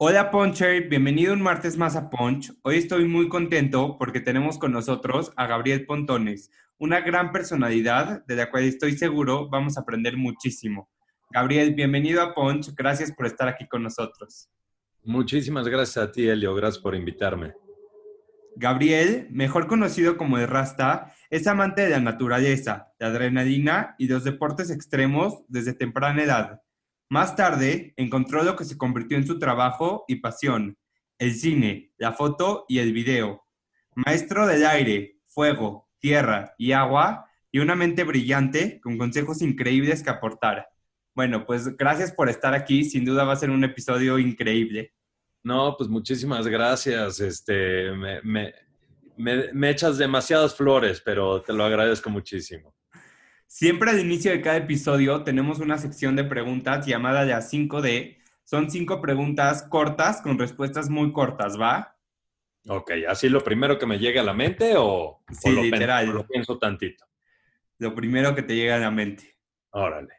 [0.00, 2.52] Hola Puncher, bienvenido un martes más a Punch.
[2.62, 8.36] Hoy estoy muy contento porque tenemos con nosotros a Gabriel Pontones, una gran personalidad de
[8.36, 10.88] la cual estoy seguro vamos a aprender muchísimo.
[11.32, 14.48] Gabriel, bienvenido a Punch, gracias por estar aquí con nosotros.
[15.02, 17.54] Muchísimas gracias a ti, Elio, gracias por invitarme.
[18.54, 24.22] Gabriel, mejor conocido como el Rasta, es amante de la naturaleza, la adrenalina y los
[24.22, 26.62] deportes extremos desde temprana edad.
[27.10, 30.76] Más tarde, encontró lo que se convirtió en su trabajo y pasión,
[31.18, 33.46] el cine, la foto y el video.
[33.94, 40.10] Maestro del aire, fuego, tierra y agua, y una mente brillante con consejos increíbles que
[40.10, 40.68] aportar.
[41.14, 44.92] Bueno, pues gracias por estar aquí, sin duda va a ser un episodio increíble.
[45.42, 47.20] No, pues muchísimas gracias.
[47.20, 48.52] Este, me,
[49.16, 52.74] me echas demasiadas flores, pero te lo agradezco muchísimo.
[53.48, 58.18] Siempre al inicio de cada episodio tenemos una sección de preguntas llamada ya 5D.
[58.44, 61.96] Son cinco preguntas cortas con respuestas muy cortas, ¿va?
[62.68, 66.10] Ok, ¿así lo primero que me llega a la mente o, sí, lo, literal.
[66.10, 67.06] lo pienso tantito?
[67.78, 69.38] Lo primero que te llega a la mente.
[69.70, 70.12] Órale.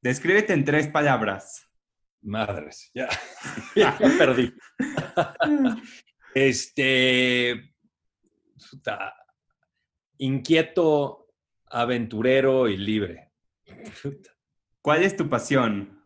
[0.00, 1.68] Descríbete en tres palabras.
[2.20, 3.08] Madres, ya,
[3.74, 4.54] ya perdí.
[6.34, 7.74] este,
[10.18, 11.21] inquieto,
[11.72, 13.32] aventurero y libre.
[14.80, 16.04] ¿Cuál es tu pasión?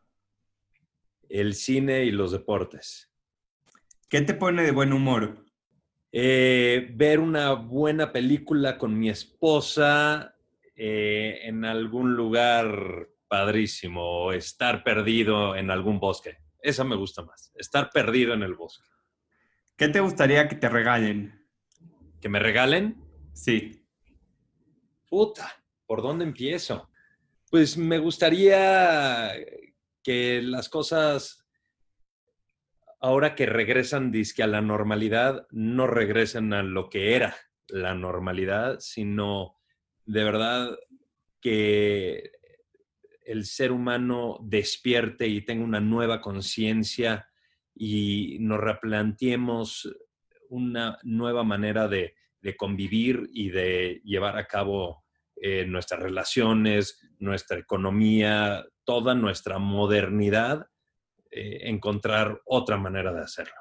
[1.29, 3.13] El cine y los deportes.
[4.09, 5.45] ¿Qué te pone de buen humor?
[6.13, 10.37] Eh, ver una buena película con mi esposa
[10.77, 16.39] eh, en algún lugar padrísimo o estar perdido en algún bosque.
[16.61, 18.89] Esa me gusta más, estar perdido en el bosque.
[19.77, 21.45] ¿Qué te gustaría que te regalen?
[22.21, 22.97] ¿Que me regalen?
[23.35, 23.86] Sí.
[25.09, 26.91] Puta, ¿por dónde empiezo?
[27.51, 29.33] Pues me gustaría
[30.03, 31.47] que las cosas,
[33.01, 37.37] ahora que regresan disque a la normalidad, no regresen a lo que era
[37.69, 39.57] la normalidad, sino
[40.05, 40.77] de verdad
[41.41, 42.33] que
[43.25, 47.29] el ser humano despierte y tenga una nueva conciencia
[47.75, 49.89] y nos replanteemos
[50.49, 52.15] una nueva manera de,
[52.47, 60.65] de convivir y de llevar a cabo eh, nuestras relaciones, nuestra economía, toda nuestra modernidad,
[61.29, 63.57] eh, encontrar otra manera de hacerlo.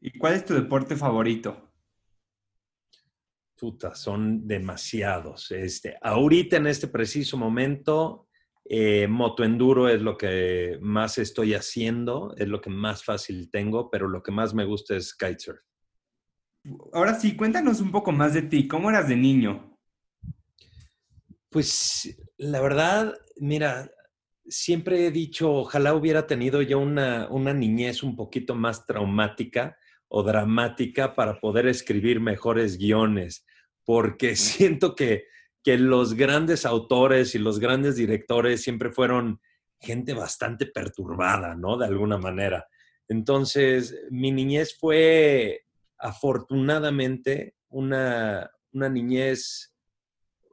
[0.00, 1.74] ¿Y cuál es tu deporte favorito?
[3.54, 5.50] Puta, son demasiados.
[5.50, 8.28] Este, ahorita en este preciso momento,
[8.64, 14.08] eh, motoenduro es lo que más estoy haciendo, es lo que más fácil tengo, pero
[14.08, 15.60] lo que más me gusta es kitesurf.
[16.92, 18.68] Ahora sí, cuéntanos un poco más de ti.
[18.68, 19.76] ¿Cómo eras de niño?
[21.50, 23.90] Pues la verdad, mira,
[24.46, 29.76] siempre he dicho, ojalá hubiera tenido yo una, una niñez un poquito más traumática
[30.08, 33.44] o dramática para poder escribir mejores guiones,
[33.84, 35.24] porque siento que,
[35.62, 39.40] que los grandes autores y los grandes directores siempre fueron
[39.80, 41.76] gente bastante perturbada, ¿no?
[41.76, 42.66] De alguna manera.
[43.08, 45.64] Entonces, mi niñez fue
[46.02, 49.72] afortunadamente una, niñez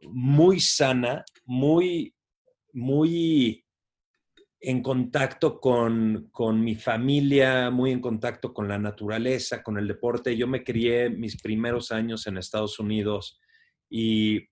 [0.03, 2.15] muy sana, muy,
[2.71, 3.65] muy
[4.61, 10.37] en contacto con, con, mi familia, muy en contacto con la naturaleza, con el deporte.
[10.37, 13.39] Yo me crié mis primeros años en Estados Unidos
[13.89, 14.47] y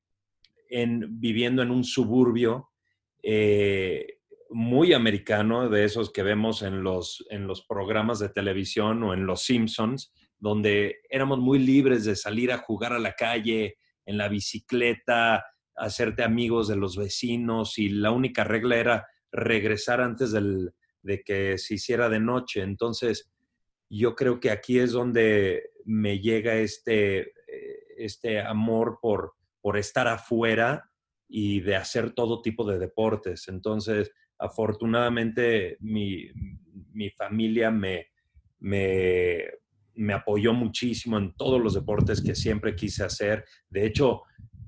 [0.69, 2.71] en, viviendo en un suburbio
[3.21, 4.17] eh,
[4.49, 9.25] muy americano, de esos que vemos en los, en los programas de televisión o en
[9.25, 14.29] Los Simpsons, donde éramos muy libres de salir a jugar a la calle, en la
[14.29, 15.45] bicicleta,
[15.75, 21.75] hacerte amigos de los vecinos y la única regla era regresar antes de que se
[21.75, 22.61] hiciera de noche.
[22.61, 23.29] Entonces,
[23.89, 27.33] yo creo que aquí es donde me llega este,
[27.97, 30.89] este amor por, por estar afuera
[31.27, 33.47] y de hacer todo tipo de deportes.
[33.47, 36.29] Entonces, afortunadamente, mi,
[36.93, 38.07] mi familia me,
[38.59, 39.43] me
[39.97, 43.45] me apoyó muchísimo en todos los deportes que siempre quise hacer.
[43.69, 44.23] De hecho,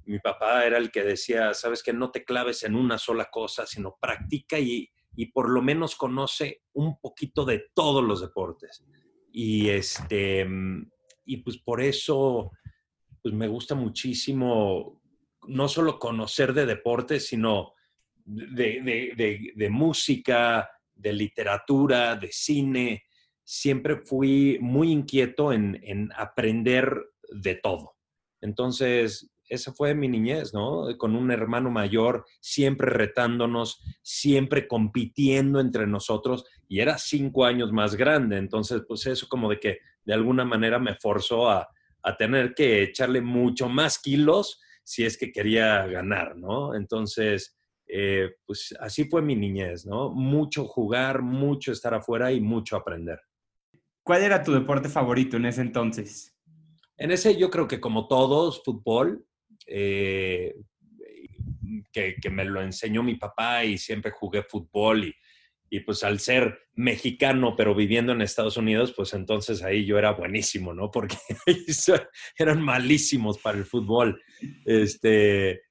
[0.06, 3.66] mi papá era el que decía, sabes que no te claves en una sola cosa,
[3.66, 4.90] sino practica y,
[5.34, 8.84] por lo menos conoce un poquito de todos los deportes.
[9.32, 10.48] Y, este,
[11.26, 12.52] y pues por eso
[13.22, 15.02] pues me gusta muchísimo
[15.48, 17.74] no solo conocer de deportes, sino
[18.26, 23.04] de, música, de literatura, de cine.
[23.52, 27.96] Siempre fui muy inquieto en, en aprender de todo.
[28.42, 30.86] Entonces, esa fue mi niñez, ¿no?
[31.00, 37.96] Con un hermano mayor, siempre retándonos, siempre compitiendo entre nosotros, y era cinco años más
[37.96, 38.38] grande.
[38.38, 41.68] Entonces, pues eso como de que de alguna manera me forzó a,
[42.18, 46.76] tener que echarle mucho más kilos si es que quería ganar, ¿no?
[46.76, 47.58] Entonces,
[47.88, 50.12] eh, pues así fue mi niñez, ¿no?
[50.12, 53.20] Mucho jugar, mucho estar afuera y mucho aprender.
[54.10, 56.36] ¿Cuál era tu deporte favorito en ese entonces?
[56.98, 59.24] En ese yo creo que como todos, fútbol,
[59.68, 60.56] eh,
[61.92, 65.16] que, me lo enseñó mi papá y siempre jugué fútbol y,
[65.70, 70.14] y, pues al ser mexicano pero viviendo en Estados Unidos, pues entonces ahí yo era
[70.14, 70.90] buenísimo, ¿no?
[70.92, 71.18] Porque
[72.36, 74.20] eran malísimos para el fútbol.
[74.66, 75.62] Este,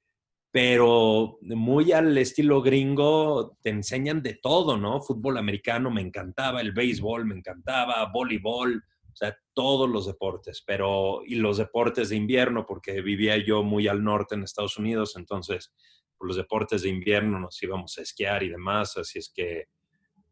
[0.51, 5.01] pero muy al estilo gringo te enseñan de todo, ¿no?
[5.03, 11.23] Fútbol americano me encantaba, el béisbol me encantaba, voleibol, o sea, todos los deportes, pero
[11.27, 15.73] y los deportes de invierno, porque vivía yo muy al norte en Estados Unidos, entonces
[16.17, 19.67] por los deportes de invierno nos íbamos a esquiar y demás, así es que,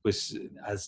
[0.03, 0.41] pues,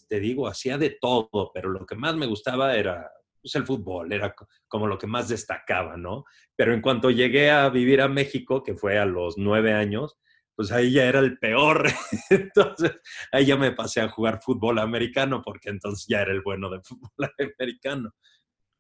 [0.09, 3.11] te digo, hacía de todo, pero lo que más me gustaba era
[3.41, 4.35] pues, el fútbol, era
[4.67, 6.25] como lo que más destacaba, ¿no?
[6.57, 10.19] Pero en cuanto llegué a vivir a México, que fue a los nueve años,
[10.59, 11.87] pues ahí ya era el peor.
[12.31, 12.99] Entonces,
[13.31, 16.81] ahí ya me pasé a jugar fútbol americano, porque entonces ya era el bueno de
[16.83, 17.11] fútbol
[17.59, 18.13] americano.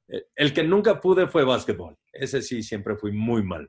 [0.09, 1.97] Eh, el que nunca pude fue básquetbol.
[2.13, 3.69] Ese sí, siempre fui muy malo.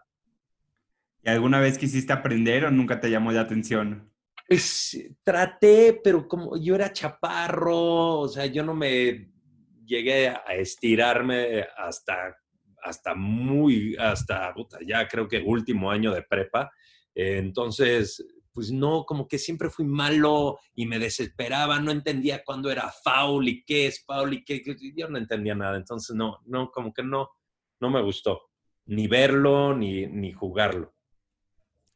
[1.22, 4.12] ¿Y alguna vez quisiste aprender o nunca te llamó la atención?
[4.48, 9.30] Pues traté, pero como yo era chaparro, o sea, yo no me
[9.90, 12.38] llegué a estirarme hasta,
[12.82, 14.54] hasta muy, hasta,
[14.88, 16.72] ya creo que último año de prepa
[17.16, 22.92] entonces, pues no, como que siempre fui malo y me desesperaba, no entendía cuándo era
[23.04, 24.62] foul y qué es foul y qué,
[24.96, 27.30] yo no entendía nada, entonces no, no, como que no,
[27.82, 28.50] no me gustó,
[28.86, 30.94] ni verlo ni, ni jugarlo.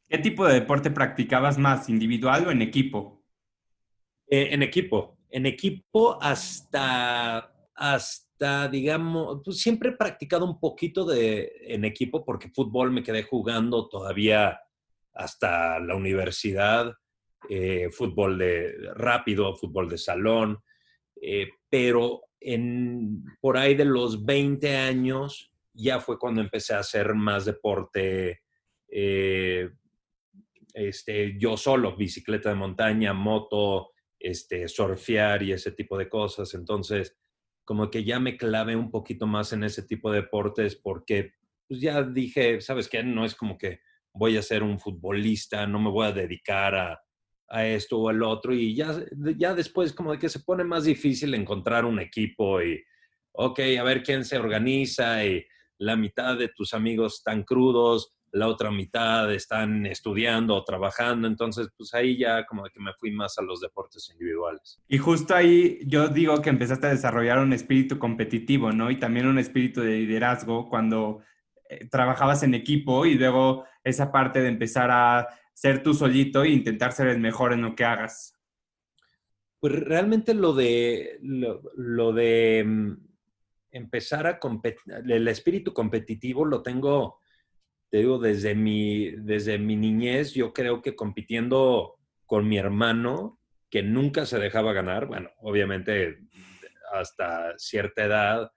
[0.09, 3.23] ¿Qué tipo de deporte practicabas más, individual o en equipo?
[4.27, 11.51] Eh, en equipo, en equipo hasta, hasta, digamos, pues siempre he practicado un poquito de,
[11.61, 14.59] en equipo porque fútbol me quedé jugando todavía
[15.13, 16.93] hasta la universidad,
[17.49, 20.59] eh, fútbol de rápido, fútbol de salón,
[21.21, 22.21] eh, pero
[23.39, 28.41] por ahí de los 20 años ya fue cuando empecé a hacer más deporte
[28.89, 29.69] eh,
[30.73, 36.53] este, yo solo, bicicleta de montaña, moto, este, surfear y ese tipo de cosas.
[36.53, 37.15] Entonces,
[37.65, 41.33] como que ya me clavé un poquito más en ese tipo de deportes porque
[41.67, 43.03] pues ya dije, ¿sabes qué?
[43.03, 43.79] No es como que
[44.13, 46.99] voy a ser un futbolista, no me voy a dedicar a,
[47.65, 48.53] esto o al otro.
[48.53, 48.95] Y ya,
[49.37, 52.83] ya después como de que se pone más difícil encontrar un equipo y,
[53.31, 55.45] ok, a ver quién se organiza y
[55.77, 61.69] la mitad de tus amigos están crudos, la otra mitad están estudiando o trabajando, entonces
[61.77, 64.81] pues ahí ya como que me fui más a los deportes individuales.
[64.87, 68.91] Y justo ahí yo digo que empezaste a desarrollar un espíritu competitivo, ¿no?
[68.91, 71.21] Y también un espíritu de liderazgo cuando
[71.69, 76.49] eh, trabajabas en equipo y luego esa parte de empezar a ser tú solito e
[76.49, 78.37] intentar ser el mejor en lo que hagas?
[79.59, 82.97] Pues realmente lo de, lo, de mm,
[83.71, 87.19] empezar a competir, el espíritu competitivo lo tengo,
[87.93, 93.83] te digo, desde mi, desde mi niñez, yo creo que compitiendo con mi hermano, que
[93.83, 96.17] nunca se dejaba ganar, bueno, obviamente
[96.91, 98.51] hasta cierta edad,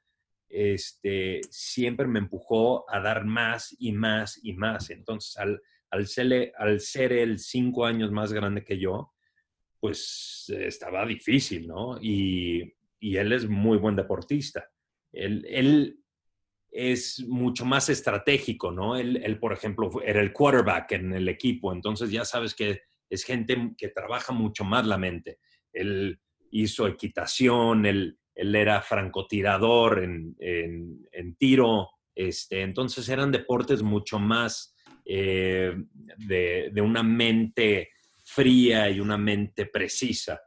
[0.49, 4.89] este, siempre me empujó a dar más y más y más.
[4.89, 9.13] Entonces, al, al, ser, al ser él cinco años más grande que yo,
[9.79, 11.99] pues estaba difícil, ¿no?
[12.01, 14.71] Y, y él es muy buen deportista.
[15.13, 16.01] Él, él,
[16.77, 18.97] es mucho más estratégico, ¿no?
[18.97, 23.25] Él, él, por ejemplo, era el quarterback en el equipo, entonces ya sabes que es
[23.25, 25.39] gente que trabaja mucho más la mente.
[25.73, 34.19] Él hizo equitación, él, él era francotirador en, en, tiro, este, entonces eran deportes mucho
[34.19, 35.75] más eh,
[36.19, 37.91] de, de, una mente
[38.25, 40.41] fría y una mente precisa.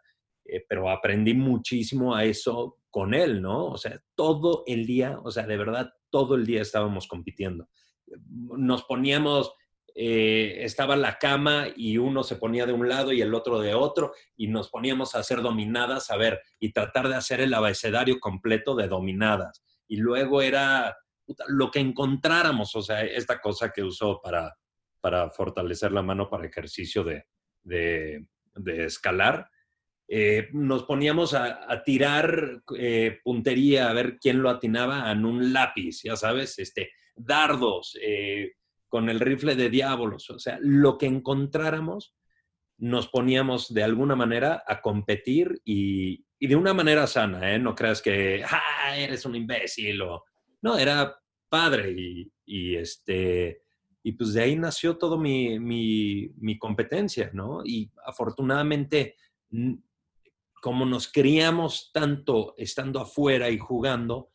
[0.46, 3.68] Eh, pero aprendí muchísimo a eso con él, ¿no?
[3.68, 7.70] O sea, todo el día, o sea, de verdad, todo el día estábamos compitiendo.
[8.28, 9.54] Nos poníamos
[9.96, 13.74] eh, estaba la cama y uno se ponía de un lado y el otro de
[13.74, 18.20] otro y nos poníamos a hacer dominadas, a ver, y tratar de hacer el abecedario
[18.20, 19.64] completo de dominadas.
[19.88, 20.96] Y luego era
[21.48, 24.56] lo que encontráramos, o sea, esta cosa que usó para,
[25.02, 27.26] para fortalecer la mano para ejercicio de,
[27.64, 28.26] de,
[28.86, 29.50] escalar.
[30.12, 36.02] Eh, nos poníamos a, tirar eh, puntería, a ver quién lo atinaba en un lápiz,
[36.02, 38.54] ya sabes, este, dardos, eh,
[38.88, 42.16] con el rifle de diablos, o sea, lo que encontráramos,
[42.80, 47.60] nos poníamos de alguna manera a competir y, de una manera sana, ¿eh?
[47.60, 50.24] No creas que, ah, eres un imbécil o...
[50.62, 51.94] No, era padre
[52.46, 53.62] y, este...
[54.02, 57.62] Y pues de ahí nació todo mi, mi, competencia, ¿no?
[57.66, 59.18] Y afortunadamente,
[60.62, 64.30] como nos criamos tanto estando afuera y jugando,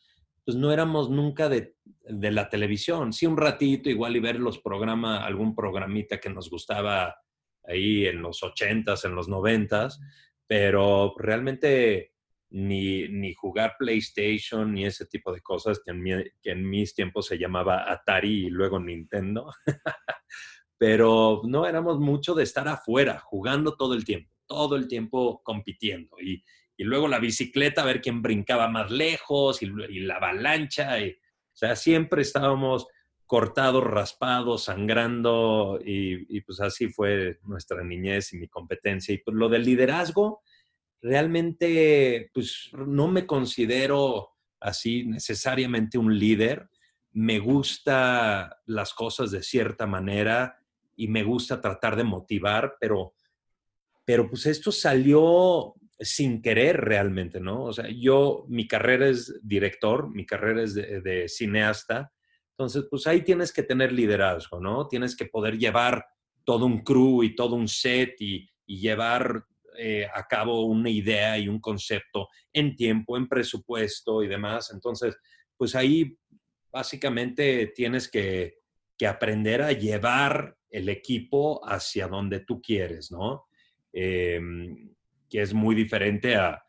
[0.44, 1.74] pues no éramos nunca de,
[2.06, 3.12] la televisión.
[3.12, 7.16] Sí, un ratito igual y ver los programas, algún programita que nos gustaba
[7.64, 10.00] ahí en los ochentas, en los noventas,
[10.46, 12.12] pero realmente
[12.50, 16.04] ni, ni, jugar PlayStation ni ese tipo de cosas que en,
[16.42, 19.50] que en mis tiempos se llamaba Atari y luego Nintendo.
[20.78, 26.16] pero no éramos mucho de estar afuera, jugando todo el tiempo, todo el tiempo compitiendo.
[26.20, 26.42] Y,
[26.76, 29.66] y luego la bicicleta, a ver quién brincaba más lejos, y,
[30.00, 32.86] la avalancha, y, o sea, siempre estábamos
[33.26, 39.14] cortados, raspados, sangrando, y, pues así fue nuestra niñez y mi competencia.
[39.14, 40.42] Y pues lo del liderazgo,
[41.00, 46.68] realmente, pues no me considero así necesariamente un líder,
[47.12, 50.58] me gusta las cosas de cierta manera
[50.96, 53.14] y me gusta tratar de motivar, pero,
[54.04, 57.64] pero pues esto salió sin querer realmente, ¿no?
[57.64, 62.12] O sea, yo, mi carrera es director, mi carrera es de, cineasta,
[62.56, 64.86] entonces, pues ahí tienes que tener liderazgo, ¿no?
[64.86, 66.06] Tienes que poder llevar
[66.44, 69.44] todo un crew y todo un set y, llevar
[69.76, 74.70] eh, a cabo una idea y un concepto en tiempo, en presupuesto y demás.
[74.72, 75.18] Entonces,
[75.58, 76.16] pues ahí
[76.72, 78.62] básicamente tienes que,
[79.06, 83.44] aprender a llevar el equipo hacia donde tú quieres, ¿no?
[83.96, 84.92] Em,
[85.30, 86.60] que es muy diferente a,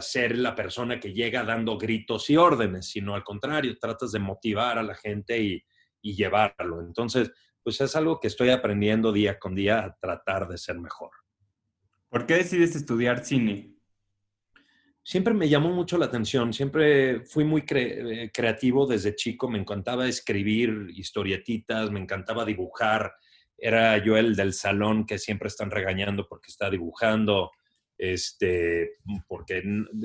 [0.00, 4.76] ser la persona que llega dando gritos y órdenes, sino al contrario, tratas de motivar
[4.78, 5.62] a la gente y,
[6.02, 6.80] llevarlo.
[6.80, 7.30] Entonces,
[7.62, 11.10] pues es algo que estoy aprendiendo día con día a tratar de ser mejor.
[12.08, 13.76] ¿Por qué decides estudiar cine?
[15.02, 20.08] Siempre me llamó mucho la atención, siempre fui muy eh, creativo desde chico, me encantaba
[20.08, 23.12] escribir historietitas, me encantaba dibujar,
[23.60, 27.50] era yo el del salón que siempre están regañando porque está dibujando,
[27.98, 28.92] este,
[29.28, 29.62] porque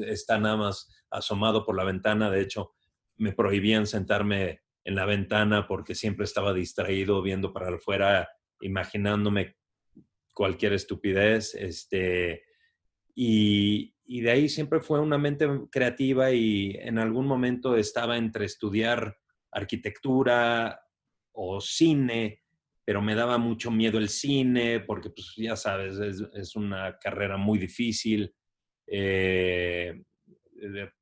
[0.07, 2.29] está nada más asomado por la ventana.
[2.29, 2.73] De hecho,
[3.17, 9.55] me prohibían sentarme en la ventana porque siempre estaba distraído viendo para afuera, imaginándome
[10.33, 11.55] cualquier estupidez.
[11.55, 12.43] Este,
[13.15, 18.45] y, y de ahí siempre fue una mente creativa y en algún momento estaba entre
[18.45, 19.17] estudiar
[19.51, 20.81] arquitectura
[21.31, 22.44] o cine
[22.85, 27.57] pero me daba mucho miedo el cine, porque pues ya sabes, es, una carrera muy
[27.57, 28.31] difícil
[28.85, 30.03] eh,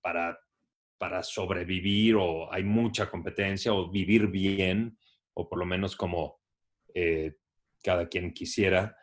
[0.01, 0.39] para,
[0.97, 4.97] para sobrevivir o hay mucha competencia o vivir bien,
[5.33, 6.39] o por lo menos como
[6.93, 7.35] eh,
[7.83, 8.95] cada quien quisiera.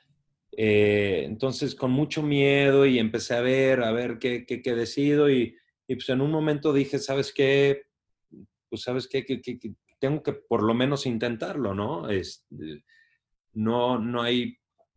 [0.57, 5.31] Eh, entonces, con mucho miedo y empecé a ver, a ver qué, qué, qué decido
[5.31, 5.55] y,
[5.87, 7.83] y, pues en un momento dije, ¿sabes qué?
[8.71, 9.25] Pues sabes qué,
[10.00, 12.09] tengo que por lo menos intentarlo, ¿no?
[12.09, 12.47] Es,
[13.52, 14.57] no, no hay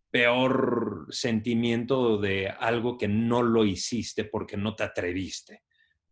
[0.10, 5.64] peor sentimiento de algo que no lo hiciste porque no te atreviste,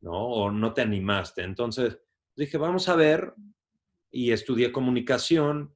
[0.01, 0.13] ¿no?
[0.13, 1.43] O no te animaste.
[1.43, 1.97] Entonces
[2.35, 3.33] dije, vamos a ver,
[4.11, 5.75] y estudié comunicación.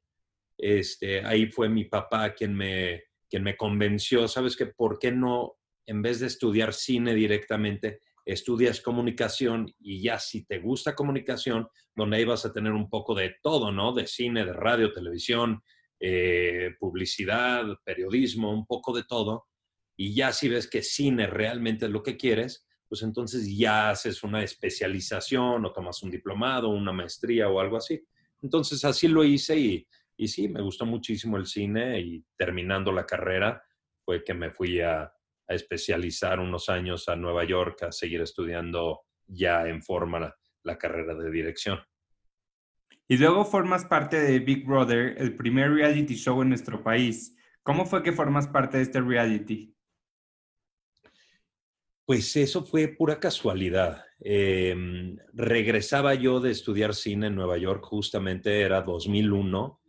[0.57, 4.67] Este, ahí fue mi papá quien me, quien me convenció, ¿sabes qué?
[4.67, 10.59] ¿Por qué no, en vez de estudiar cine directamente, estudias comunicación y ya si te
[10.59, 13.93] gusta comunicación, donde ahí vas a tener un poco de todo, ¿no?
[13.93, 15.61] De cine, de radio, televisión,
[15.99, 19.45] eh, publicidad, periodismo, un poco de todo.
[19.95, 24.23] Y ya si ves que cine realmente es lo que quieres, pues entonces ya haces
[24.23, 28.03] una especialización o tomas un diplomado, una maestría o algo así.
[28.41, 33.05] Entonces así lo hice y, y sí, me gustó muchísimo el cine y terminando la
[33.05, 33.63] carrera
[34.03, 35.14] fue que me fui a,
[35.47, 41.15] a especializar unos años a Nueva York, a seguir estudiando ya en forma la, carrera
[41.15, 41.79] de dirección.
[43.07, 47.37] Y luego formas parte de Big Brother, el primer reality show en nuestro país.
[47.61, 49.75] ¿Cómo fue que formas parte de este reality?
[52.05, 54.05] Pues eso fue pura casualidad.
[54.19, 59.81] Em, regresaba yo de estudiar cine en Nueva York, justamente era 2001.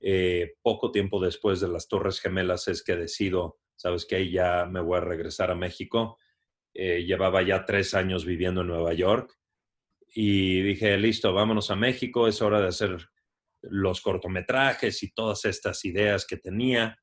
[0.00, 4.80] Eh, poco tiempo después de las Torres Gemelas es que decido, sabes que ya me
[4.80, 6.18] voy a regresar a México.
[6.72, 9.38] Eh, llevaba ya tres años viviendo en Nueva York
[10.14, 12.96] y dije, listo, vámonos a México, es hora de hacer
[13.60, 16.98] los cortometrajes y todas estas ideas que tenía.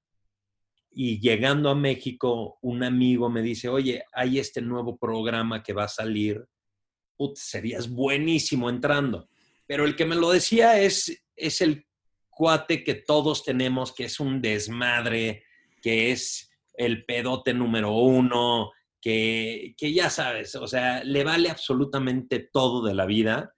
[0.90, 5.84] Y llegando a México, un amigo me dice, oye, hay este nuevo programa que va
[5.84, 6.44] a salir,
[7.36, 9.30] serías buenísimo entrando.
[9.68, 11.86] Pero el que me lo decía es, es el
[12.28, 15.44] cuate que todos tenemos, que es un desmadre,
[15.80, 22.50] que es el pedote número uno, que, que ya sabes, o sea, le vale absolutamente
[22.52, 23.54] todo de la vida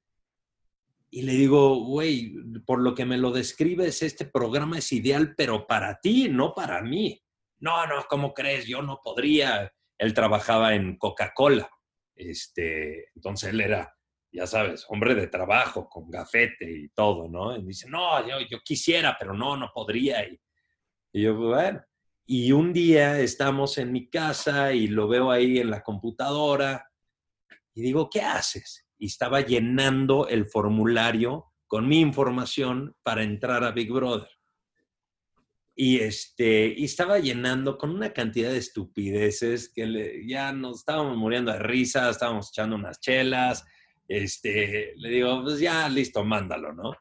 [1.13, 2.34] y le digo, güey,
[2.65, 6.82] por lo que me lo describes, este programa es ideal, pero para ti, no para
[6.82, 7.22] mí.
[7.60, 8.65] No, no, ¿cómo crees?
[8.65, 9.72] Yo no podría.
[10.00, 11.70] Él trabajaba en Coca-Cola.
[12.15, 13.96] Este, entonces él era,
[14.32, 17.55] ya sabes, hombre de trabajo, con gafete y todo, ¿no?
[17.55, 20.27] Y dice, no, yo, yo quisiera, pero no, no podría.
[20.27, 20.41] Y,
[21.12, 21.79] y yo, bueno,
[22.25, 26.89] y un día estamos en mi casa y lo veo ahí en la computadora
[27.74, 28.84] y digo, ¿qué haces?
[29.03, 34.30] y estaba llenando el formulario con mi información para entrar a Big Brother.
[35.75, 41.51] Y, este, y estaba llenando con una cantidad de estupideces que ya nos estábamos muriendo
[41.51, 43.65] de risa, estábamos echando unas chelas.
[44.08, 46.94] Este, le digo, pues ya, listo, mándalo, ¿no?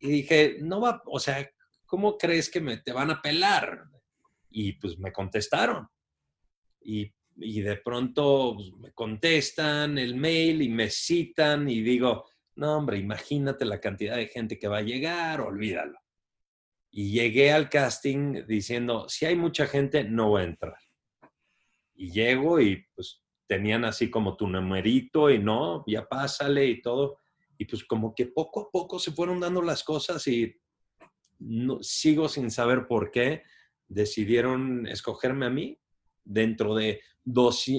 [0.00, 1.48] Y dije, no va, o sea,
[1.84, 3.84] ¿cómo crees que me, te van a pelar?
[4.58, 5.86] Y pues me contestaron.
[6.80, 12.24] Y y de pronto pues, me contestan el mail y me citan y digo,
[12.56, 15.98] no hombre, imagínate la cantidad de gente que va a llegar, olvídalo.
[16.90, 20.78] Y llegué al casting diciendo, si hay mucha gente, no voy a entrar.
[21.94, 27.18] Y llego y pues tenían así como tu numerito y no, ya pásale y todo.
[27.58, 30.54] Y pues como que poco a poco se fueron dando las cosas y
[31.38, 33.42] no, sigo sin saber por qué
[33.88, 35.78] decidieron escogerme a mí
[36.24, 37.00] dentro de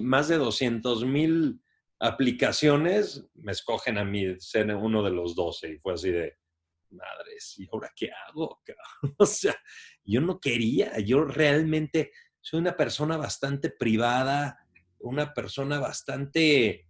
[0.03, 1.61] más de 200 mil
[1.99, 6.37] aplicaciones, me escogen a mí ser uno de los 12 y fue así de,
[6.91, 8.61] madres, ¿y ahora qué hago?
[9.17, 9.55] o sea,
[10.03, 14.57] yo no quería, yo realmente soy una persona bastante privada,
[14.99, 16.87] una persona bastante,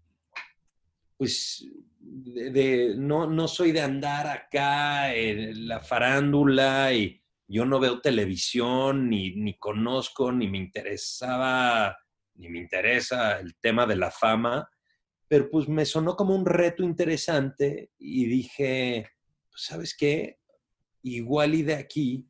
[1.18, 1.68] pues,
[2.00, 9.10] de, no, no soy de andar acá en la farándula y yo no veo televisión,
[9.10, 11.98] ni, ni conozco, ni me interesaba,
[12.36, 14.70] ni me interesa el tema de la fama,
[15.28, 19.10] pero pues me sonó como un reto interesante y dije,
[19.50, 20.40] pues, ¿sabes qué?
[21.04, 22.30] Igual y de aquí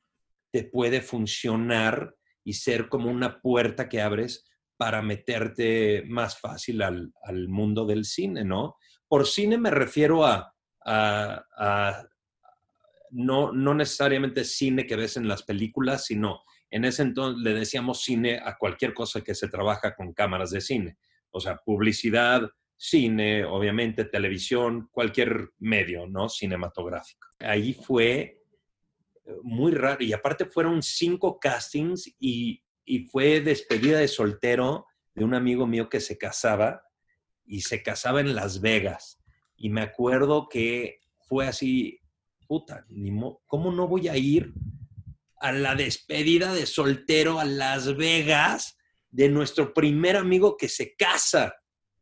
[0.52, 4.46] te puede funcionar y ser como una puerta que abres
[4.78, 8.76] para meterte más fácil al, al mundo del cine, ¿no?
[9.08, 10.54] Por cine me refiero a,
[10.86, 12.08] a
[13.12, 18.04] no, no necesariamente cine que ves en las películas, sino en ese entonces le decíamos
[18.04, 20.98] cine a cualquier cosa que se trabaja con cámaras de cine.
[21.32, 26.30] O sea, publicidad, cine, obviamente televisión, cualquier medio, ¿no?
[26.30, 27.28] Cinematográfico.
[27.40, 28.44] Ahí fue
[29.26, 30.04] eh, muy raro.
[30.04, 35.90] Y aparte fueron cinco castings y, y fue despedida de soltero de un amigo mío
[35.90, 36.84] que se casaba
[37.46, 39.20] y se casaba en Las Vegas.
[39.56, 42.00] Y me acuerdo que fue así,
[42.48, 43.12] puta, ni
[43.46, 44.54] ¿cómo no voy a ir
[45.40, 48.78] a la despedida de soltero a Las Vegas
[49.10, 51.54] de nuestro primer amigo que se casa?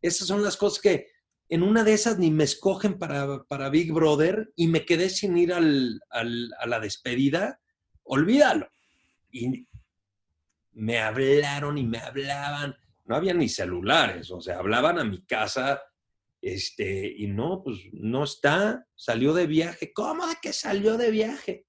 [0.01, 1.07] Esas son las cosas que
[1.49, 5.37] en una de esas ni me escogen para, para Big Brother y me quedé sin
[5.37, 7.59] ir al, a la despedida.
[8.03, 8.69] Olvídalo.
[9.31, 9.67] Y
[10.73, 12.75] me hablaron y me hablaban.
[13.05, 15.81] No había ni celulares, o sea, hablaban a mi casa
[16.45, 19.91] este, y no, pues no está, salió de viaje.
[19.91, 21.65] ¿Cómo de que salió de viaje?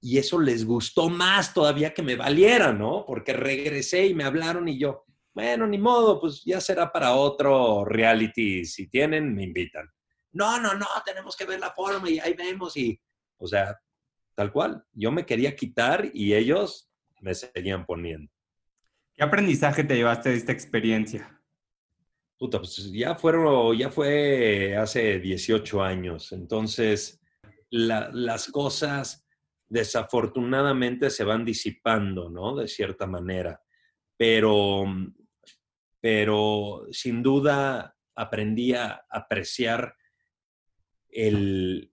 [0.00, 3.04] Y eso les gustó más todavía que me valiera, ¿no?
[3.04, 5.04] Porque regresé y me hablaron y yo,
[5.34, 8.64] bueno, ni modo, pues ya será para otro reality.
[8.64, 9.90] Si tienen, me invitan.
[10.30, 13.00] No, no, no, tenemos que ver la forma y ahí vemos y,
[13.38, 13.76] o sea,
[14.36, 14.84] tal cual.
[14.92, 16.88] Yo me quería quitar y ellos
[17.20, 18.30] me seguían poniendo.
[19.14, 21.41] ¿Qué aprendizaje te llevaste de esta experiencia?
[22.42, 26.32] Puta, pues ya fueron, ya fue hace 18 años.
[26.32, 27.22] Entonces,
[27.70, 29.24] las cosas
[29.68, 32.56] desafortunadamente se van disipando, ¿no?
[32.56, 33.62] De cierta manera.
[34.16, 34.86] Pero,
[36.00, 39.94] pero sin duda aprendí a apreciar
[41.10, 41.92] el,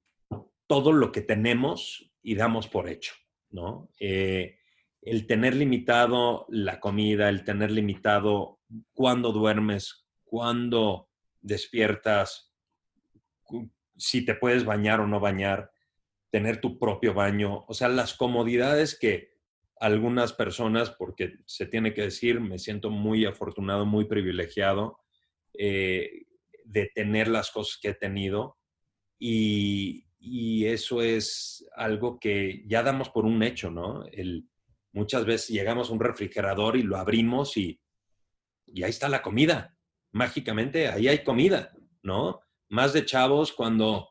[0.66, 3.14] todo lo que tenemos y damos por hecho,
[3.52, 3.92] ¿no?
[4.00, 4.58] Eh,
[5.04, 8.62] el tener limitado la comida, el tener limitado
[8.96, 11.10] cuándo duermes, cuándo
[11.42, 12.54] despiertas,
[13.98, 15.72] si te puedes bañar o no bañar.
[16.32, 19.34] tener tu propio baño, o sea, las comodidades que
[19.80, 25.00] algunas personas, porque se tiene que decir, me siento muy afortunado, muy privilegiado
[25.58, 26.28] eh,
[26.66, 28.60] de tener las cosas que he tenido
[29.18, 34.06] y, y, eso es algo que ya damos por un hecho, ¿no?
[34.92, 37.82] Muchas veces llegamos a un refrigerador y lo abrimos y,
[38.66, 39.78] y ahí está la comida,
[40.12, 41.72] mágicamente, ahí hay comida,
[42.04, 42.42] ¿no?
[42.70, 44.10] Más de chavos cuando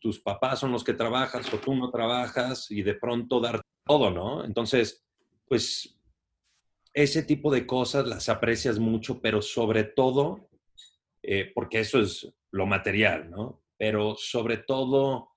[0.00, 4.10] tus papás son los que trabajas o tú no trabajas y de pronto dar todo,
[4.10, 4.44] ¿no?
[4.44, 5.04] Entonces,
[5.46, 5.98] pues
[6.92, 10.48] ese tipo de cosas las aprecias mucho, pero sobre todo,
[11.22, 13.62] eh, porque eso es lo material, ¿no?
[13.76, 15.30] Pero sobre todo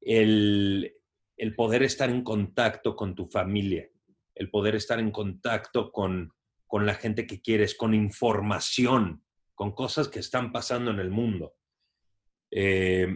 [0.00, 0.94] el,
[1.36, 3.88] el poder estar en contacto con tu familia,
[4.34, 6.32] el poder estar en contacto con,
[6.66, 9.24] con la gente que quieres, con información,
[9.60, 11.54] con cosas que están pasando en el mundo.
[12.50, 13.06] Eh,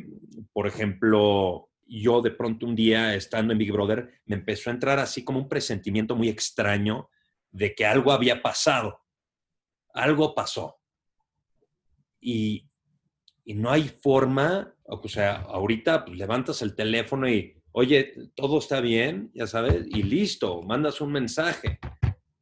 [0.52, 4.98] por ejemplo, yo de pronto un día estando en Big Brother me empezó a entrar
[4.98, 7.08] así como un presentimiento muy extraño
[7.50, 9.00] de que algo había pasado.
[9.94, 10.76] Algo pasó.
[12.20, 12.68] Y,
[13.46, 18.82] y no hay forma, o sea, ahorita pues, levantas el teléfono y, oye, todo está
[18.82, 21.78] bien, ya sabes, y listo, mandas un mensaje.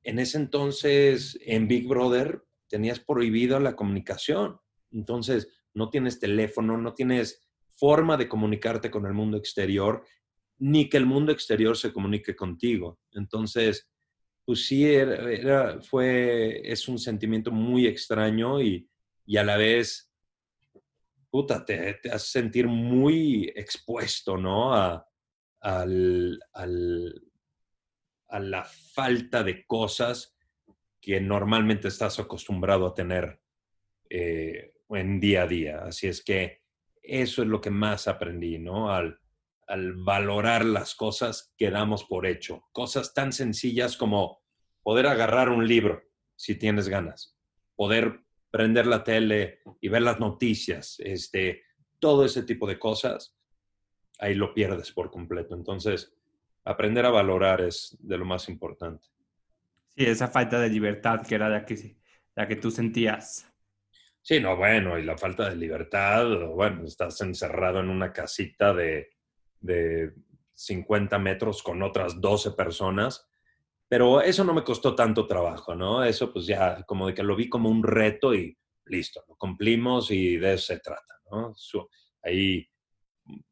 [0.02, 4.58] En ese entonces, en Big Brother, tenías prohibido la comunicación.
[4.92, 10.02] Entonces, no tienes teléfono, no tienes forma de comunicarte con el mundo exterior,
[10.56, 12.98] ni que el mundo exterior se comunique contigo.
[13.10, 13.90] Entonces,
[14.46, 18.88] pues sí, era, fue, es un sentimiento muy extraño y,
[19.36, 20.10] a la vez,
[21.28, 24.74] puta, te, te hace sentir muy expuesto, ¿no?
[24.74, 25.06] A,
[25.60, 26.40] al,
[28.28, 30.31] a la falta de cosas
[31.02, 33.40] que normalmente estás acostumbrado a tener
[34.08, 35.82] eh, en día a día.
[35.84, 36.62] Así es que
[37.02, 38.90] eso es lo que más aprendí, ¿no?
[38.90, 39.18] Al,
[39.66, 42.64] al valorar las cosas que damos por hecho.
[42.72, 44.40] Cosas tan sencillas como
[44.82, 46.02] poder agarrar un libro
[46.36, 47.36] si tienes ganas,
[47.74, 51.62] poder prender la tele y ver las noticias, este,
[51.98, 53.36] todo ese tipo de cosas,
[54.18, 55.54] ahí lo pierdes por completo.
[55.54, 56.14] Entonces,
[56.64, 59.11] aprender a valorar es de lo más importante.
[59.96, 61.96] Sí, esa falta de libertad que era la que,
[62.34, 63.46] la que tú sentías.
[64.22, 69.10] Sí, no, bueno, y la falta de libertad, bueno, estás encerrado en una casita de,
[69.60, 70.12] de
[70.54, 73.28] 50 metros con otras 12 personas,
[73.88, 76.04] pero eso no me costó tanto trabajo, ¿no?
[76.04, 80.10] Eso pues ya como de que lo vi como un reto y listo, lo cumplimos
[80.10, 81.54] y de eso se trata, ¿no?
[82.22, 82.68] ahí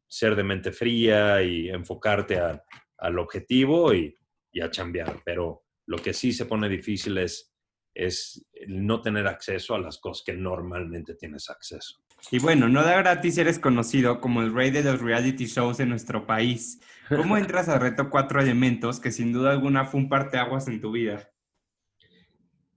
[0.07, 4.15] ser de mente fría y enfocarte al objetivo y,
[4.51, 7.51] y a chambear, pero lo que sí se pone difícil es
[7.93, 12.01] es no tener acceso a las cosas que normalmente tienes acceso.
[12.29, 15.89] Y bueno, no da gratis eres conocido como el rey de los reality shows en
[15.89, 16.79] nuestro país.
[17.09, 20.91] ¿Cómo entras a Reto Cuatro Elementos, que sin duda alguna fue un parteaguas en tu
[20.91, 21.29] vida?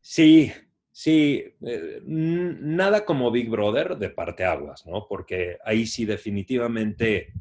[0.00, 0.52] Sí,
[0.90, 5.06] sí, eh, nada como Big Brother de parteaguas, ¿no?
[5.08, 7.32] Porque ahí sí definitivamente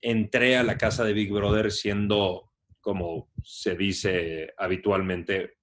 [0.00, 2.50] entré a la casa de Big Brother siendo,
[2.84, 5.56] como se dice habitualmente,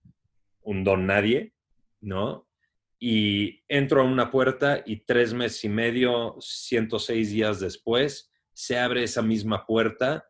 [0.64, 1.54] un don nadie,
[2.02, 2.50] ¿no?
[3.00, 9.04] Y entro a una puerta y tres meses y medio, 106 días después, se abre
[9.04, 10.28] esa misma puerta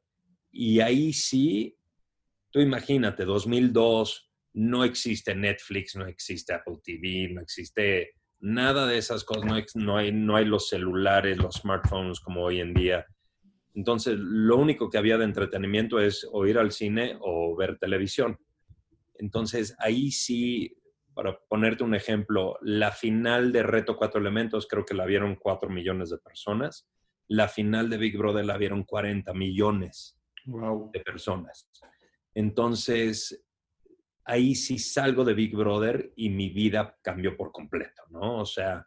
[0.52, 1.78] y ahí sí,
[2.52, 9.24] tú imagínate, 2002, no existe Netflix, no existe Apple TV, no existe nada de esas
[9.24, 13.06] cosas, no, no, hay, no hay los celulares, los smartphones como hoy en día.
[13.74, 18.40] Entonces, lo único que había de entretenimiento es o ir al cine o ver televisión.
[19.16, 20.78] Entonces, ahí sí,
[21.14, 25.70] para ponerte un ejemplo, la final de Reto Cuatro Elementos creo que la vieron cuatro
[25.70, 26.90] millones de personas.
[27.28, 31.70] La final de Big Brother la vieron 40 millones de personas.
[32.34, 33.46] Entonces,
[34.26, 38.40] ahí sí salgo de Big Brother y mi vida cambió por completo, ¿no?
[38.40, 38.86] O sea,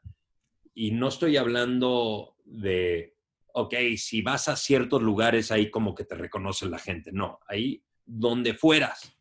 [0.75, 3.13] y no estoy hablando de,
[3.56, 7.84] ok, si vas a ciertos lugares ahí como que te reconoce la gente, no, ahí
[8.04, 9.16] donde fueras,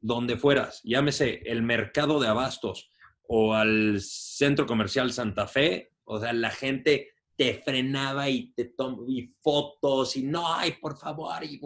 [0.00, 2.90] donde fueras, llámese el mercado de abastos
[3.22, 9.04] o al centro comercial Santa Fe, o sea, la gente te frenaba y te tomaba
[9.40, 11.60] fotos y no, ay, por favor, y,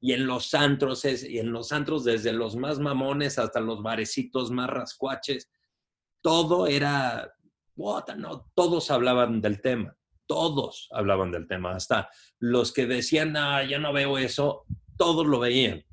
[0.00, 4.50] y en los antros, y en los antros desde los más mamones hasta los barecitos
[4.50, 5.50] más rascuaches,
[6.22, 7.34] todo era,
[7.76, 9.97] no, todos hablaban del tema,
[10.28, 14.64] todos hablaban del tema, hasta los que decían, ah, ya no veo eso,
[14.96, 15.84] todos lo veían.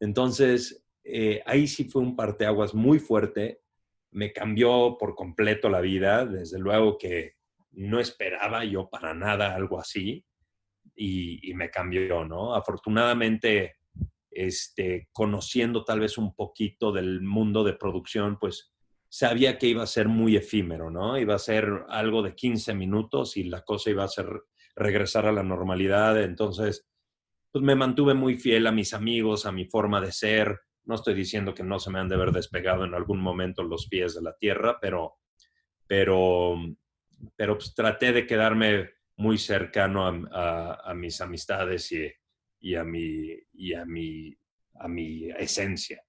[0.00, 3.60] Entonces, eh, ahí sí fue un parteaguas muy fuerte,
[4.12, 7.34] me cambió por completo la vida, desde luego que
[7.72, 10.24] no esperaba yo para nada algo así,
[10.94, 12.54] y, me cambió, ¿no?
[12.54, 13.76] Afortunadamente,
[14.30, 18.71] este, conociendo tal vez un poquito del mundo de producción, pues
[19.12, 21.18] sabía que iba a ser muy efímero, ¿no?
[21.18, 24.26] Iba a ser algo de 15 minutos y la cosa iba a ser
[24.74, 26.22] regresar a la normalidad.
[26.22, 26.88] Entonces,
[27.50, 30.60] pues me mantuve muy fiel a mis amigos, a mi forma de ser.
[30.84, 33.86] No estoy diciendo que no se me han de haber despegado en algún momento los
[33.86, 35.18] pies de la tierra, pero,
[35.86, 36.56] pero,
[37.36, 43.84] pero pues traté de quedarme muy cercano a, mis amistades y, a mi, y a,
[43.84, 44.34] mi,
[44.76, 46.02] a mi esencia.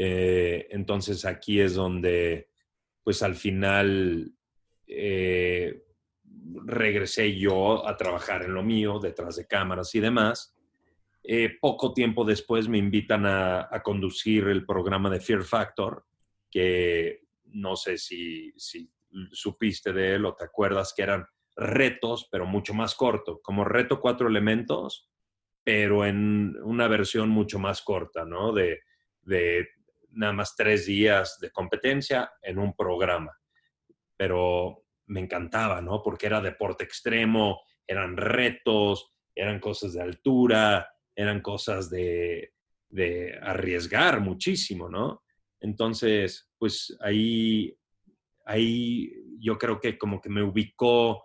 [0.00, 2.50] Eh, entonces aquí es donde,
[3.02, 4.32] pues al final,
[4.86, 5.82] eh,
[6.66, 10.54] regresé yo a trabajar en lo mío, detrás de cámaras y demás.
[11.24, 16.06] Eh, poco tiempo después me invitan a, conducir el programa de Fear Factor,
[16.48, 18.88] que no sé si, si
[19.32, 24.00] supiste de él o te acuerdas que eran retos, pero mucho más corto, como reto
[24.00, 25.10] cuatro elementos,
[25.64, 28.52] pero en una versión mucho más corta, ¿no?
[28.52, 28.82] De,
[29.22, 29.66] de
[30.10, 33.32] nada más tres días de competencia en un programa.
[34.16, 36.02] Pero me encantaba, ¿no?
[36.02, 42.52] Porque era deporte extremo, eran retos, eran cosas de altura, eran cosas de,
[42.88, 45.22] de arriesgar muchísimo, ¿no?
[45.60, 47.76] Entonces, pues ahí,
[48.44, 51.24] ahí yo creo que como que me ubicó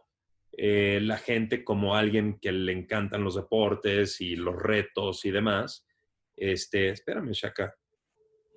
[0.55, 5.87] eh, la gente como alguien que le encantan los deportes y los retos y demás.
[6.35, 7.73] Este, espérame, Shaka.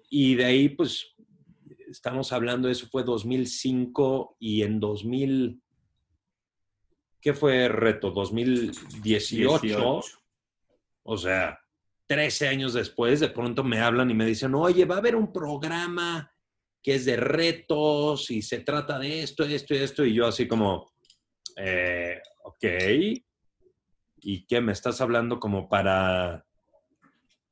[0.09, 1.15] Y de ahí, pues,
[1.89, 5.61] estamos hablando, eso fue 2005 y en 2000,
[7.21, 8.11] ¿qué fue reto?
[8.11, 10.01] 2018.
[11.03, 11.59] O sea,
[12.07, 15.33] 13 años después, de pronto me hablan y me dicen, oye, va a haber un
[15.33, 16.33] programa
[16.83, 20.05] que es de retos y se trata de esto, esto y esto.
[20.05, 20.93] Y yo así como,
[21.57, 22.65] eh, ok,
[24.19, 26.45] ¿y qué me estás hablando como para,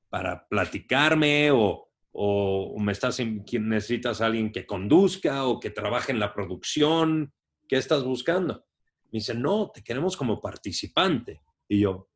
[0.08, 6.32] para platicarme o, o me estás, necesitas alguien que conduzca o que trabaje en la
[6.32, 7.34] producción?
[7.68, 8.64] ¿Qué estás buscando?
[9.10, 11.42] Me dice, no, te queremos como participante.
[11.68, 12.08] Y yo,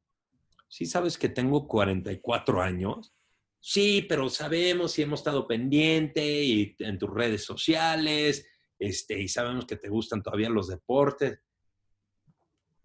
[0.69, 3.13] ¿sí sabes que tengo 44 años?
[3.59, 8.47] Sí, pero sabemos y hemos estado pendiente y en tus redes sociales,
[8.79, 11.41] este, y sabemos que te gustan todavía los deportes.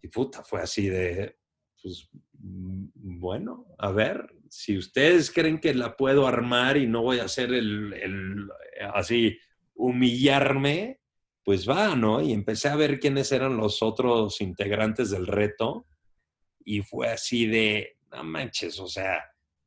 [0.02, 1.38] Y puta, fue así de,
[1.80, 7.20] pues, mm, bueno, a ver, si ustedes creen que la puedo armar y no voy
[7.20, 8.48] a hacer el, el,
[8.94, 9.36] así,
[9.74, 11.00] humillarme,
[11.44, 12.22] pues va, ¿no?
[12.22, 15.88] Y empecé a ver quiénes eran los otros integrantes del reto
[16.64, 19.24] y fue así de, no manches, o sea,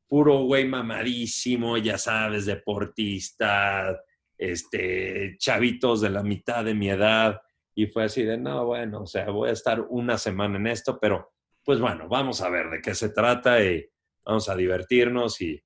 [0.07, 3.93] puro güey mamadísimo, ya sabes, deportista,
[4.37, 7.41] este, chavitos de la mitad de mi edad,
[7.75, 10.97] y fue así de, no, bueno, o sea, voy a estar una semana en esto,
[10.97, 11.33] pero
[11.65, 13.85] pues bueno, vamos a ver de qué se trata y
[14.27, 15.59] vamos a divertirnos y,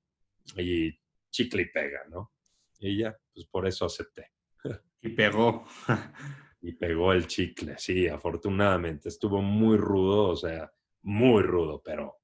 [0.56, 0.96] y
[1.30, 2.32] chicle y pega, ¿no?
[2.78, 4.30] Y ya, pues por eso acepté.
[5.00, 5.66] Y pegó.
[6.62, 9.08] y pegó el chicle, sí, afortunadamente.
[9.08, 10.72] Estuvo muy rudo, o sea,
[11.02, 12.18] muy rudo, pero,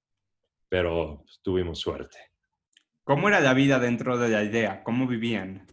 [0.68, 2.18] pero tuvimos suerte.
[3.03, 4.85] ¿Cómo era la vida dentro de la idea?
[4.85, 5.66] ¿Cómo vivían?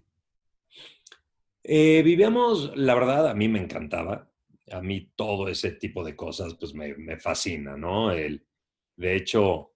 [1.61, 4.31] Eh, vivíamos, la verdad, a mí me encantaba.
[4.71, 8.09] A mí todo ese tipo de cosas, pues me, me fascina, ¿no?
[8.09, 8.47] El,
[8.95, 9.74] de hecho,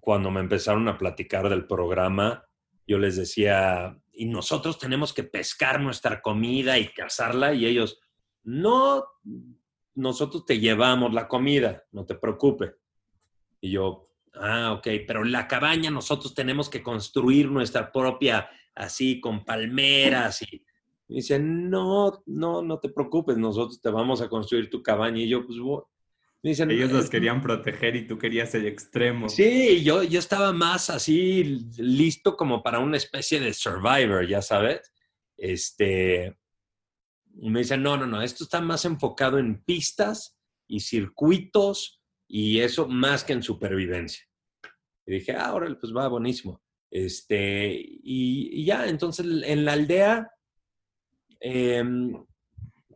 [0.00, 2.44] cuando me empezaron a platicar del programa,
[2.86, 8.00] yo les decía, y nosotros tenemos que pescar nuestra comida y cazarla, y ellos,
[8.42, 9.04] no,
[9.94, 12.72] nosotros te llevamos la comida, no te preocupes.
[13.60, 19.44] Y yo, ah, ok, pero la cabaña nosotros tenemos que construir nuestra propia, así, con
[19.44, 20.64] palmeras y
[21.08, 25.18] y dice, no, no, no te preocupes, nosotros te vamos a construir tu cabaña.
[25.20, 25.58] Y yo, pues,
[26.50, 29.28] dicen, ellos los querían proteger y tú querías el extremo.
[29.28, 34.92] Sí, yo, yo estaba más así listo como para una especie de survivor, ya sabes.
[35.36, 36.36] Este,
[37.40, 42.60] y me dicen, no, no, no, esto está más enfocado en pistas y circuitos y
[42.60, 44.24] eso más que en supervivencia.
[45.06, 46.62] Y dije, ah, órale, pues va, buenísimo.
[46.90, 50.30] Este, y, y ya, entonces en la aldea
[51.46, 52.24] Em,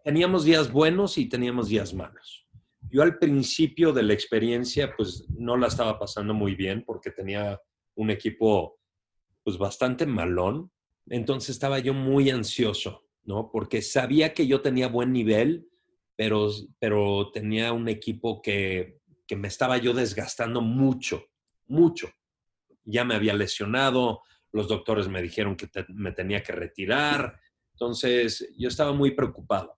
[0.03, 2.48] teníamos días buenos y teníamos días malos.
[2.90, 7.61] Yo al principio de la experiencia, pues no la estaba pasando muy bien porque tenía
[7.94, 8.79] un equipo,
[9.42, 10.70] pues bastante malón.
[11.07, 13.51] Entonces estaba yo muy ansioso, ¿no?
[13.51, 15.68] Porque sabía que yo tenía buen nivel,
[16.16, 21.27] pero, pero tenía un equipo que, que me estaba yo desgastando mucho,
[21.66, 22.11] mucho.
[22.85, 24.22] Ya me había lesionado,
[24.53, 27.38] los doctores me dijeron que me tenía que retirar,
[27.79, 29.78] entonces, yo estaba muy preocupado.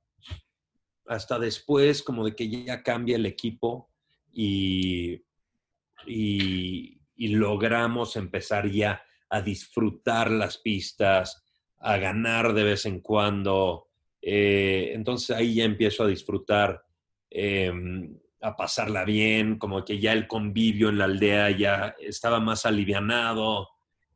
[1.11, 3.91] Hasta después, como de que ya cambia el equipo
[4.33, 5.25] y,
[6.07, 11.45] y, logramos empezar ya a disfrutar las pistas,
[11.81, 13.89] a ganar de vez en cuando.
[14.23, 16.81] Eh, entonces ahí ya empiezo a disfrutar,
[17.29, 22.67] em, a pasarla bien, como que ya el convivio en la aldea ya estaba más
[22.67, 23.69] alivianado.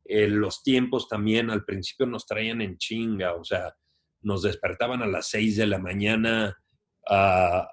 [0.05, 3.75] Eh, los tiempos también al principio nos traían en chinga, o sea,
[4.21, 6.57] nos despertaban a las 6 de la mañana
[7.09, 7.69] a,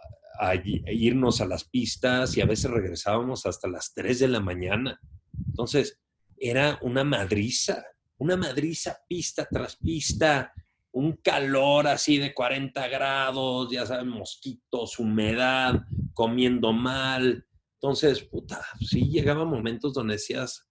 [0.87, 4.99] irnos a las pistas y a veces regresábamos hasta las 3 de la mañana.
[5.47, 6.01] Entonces,
[6.37, 7.85] era una madriza,
[8.17, 10.51] una madriza pista tras pista,
[10.93, 15.81] un calor así de 40 grados, ya saben, mosquitos, humedad,
[16.13, 17.45] comiendo mal.
[17.75, 20.67] Entonces, puta, sí llegaba momentos donde decías,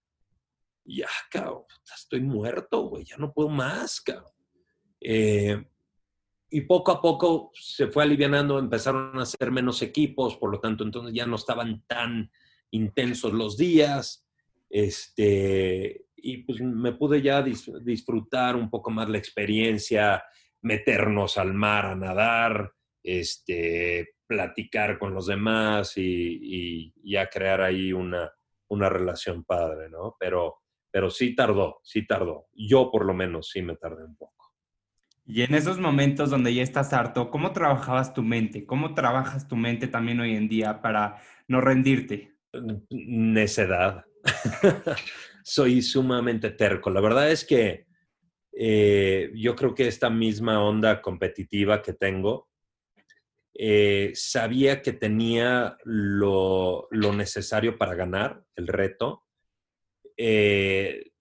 [0.83, 1.63] ya, cabrón,
[1.95, 4.31] estoy muerto, güey, ya no puedo más, cabrón.
[4.99, 5.70] Eh,
[6.51, 10.83] y poco a poco se fue aliviando, empezaron a ser menos equipos, por lo tanto,
[10.83, 12.29] entonces ya no estaban tan
[12.71, 14.27] intensos los días.
[14.69, 20.25] Este, y pues me pude ya disfrutar un poco más la experiencia,
[20.61, 27.93] meternos al mar a nadar, este, platicar con los demás y, y ya crear ahí
[27.93, 28.29] una,
[28.67, 30.17] una relación padre, ¿no?
[30.19, 30.59] Pero,
[30.91, 32.49] pero sí tardó, sí tardó.
[32.53, 34.40] Yo por lo menos sí me tardé un poco.
[35.25, 38.65] Y en esos momentos donde ya estás harto, ¿cómo trabajabas tu mente?
[38.65, 42.35] ¿Cómo trabajas tu mente también hoy en día para no rendirte?
[42.89, 44.05] Necedad.
[45.43, 46.89] Soy sumamente terco.
[46.89, 47.85] La verdad es que
[48.53, 52.49] eh, yo creo que esta misma onda competitiva que tengo,
[53.53, 59.23] eh, sabía que tenía lo, necesario para ganar el reto.
[60.17, 61.11] Eh,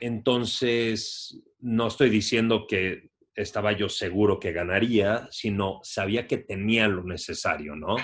[0.00, 7.04] entonces, no estoy diciendo que estaba yo seguro que ganaría, sino sabía que tenía lo
[7.04, 7.96] necesario, ¿no?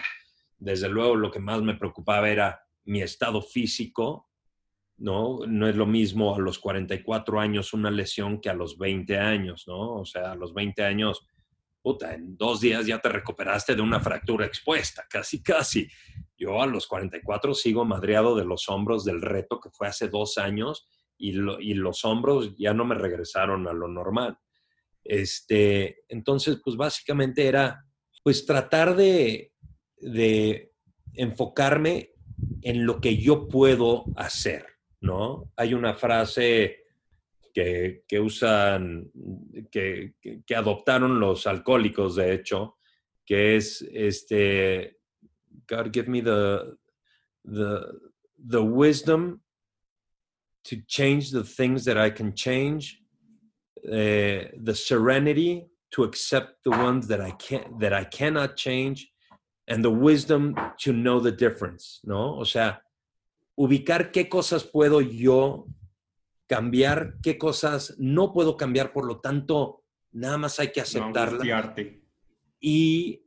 [0.58, 4.28] Desde luego lo que más me preocupaba era mi estado físico,
[4.98, 5.38] ¿no?
[5.46, 9.64] No es lo mismo a los 44 años una lesión que a los 20 años,
[9.66, 9.94] ¿no?
[9.94, 11.26] O sea, a los 20 años,
[11.80, 15.88] puta, en dos días ya te recuperaste de una fractura expuesta, casi, casi.
[16.36, 20.36] Yo a los 44 sigo madreado de los hombros del reto que fue hace dos
[20.36, 20.86] años
[21.22, 24.36] y, los hombros ya no me regresaron a lo normal.
[25.04, 27.84] Este, entonces, pues básicamente era,
[28.24, 29.52] pues tratar de,
[29.98, 30.72] de
[31.14, 32.10] enfocarme
[32.62, 34.66] en lo que yo puedo hacer,
[35.00, 35.52] ¿no?
[35.56, 36.82] Hay una frase
[37.54, 39.12] que, que usan,
[39.70, 42.78] que, que, adoptaron los alcohólicos, de hecho,
[43.24, 44.98] que es, este,
[45.68, 46.58] God give me the,
[47.44, 47.78] the,
[48.50, 49.40] the wisdom
[50.64, 53.00] to change the things that I can change,
[53.86, 59.12] uh, the serenity to accept the ones that I can't that I cannot change,
[59.68, 62.36] and the wisdom to know the difference, ¿no?
[62.36, 62.82] O sea,
[63.56, 65.66] ubicar qué cosas puedo yo
[66.48, 71.42] cambiar, qué cosas no puedo cambiar, por lo tanto, nada más hay que aceptarla.
[72.60, 73.24] y,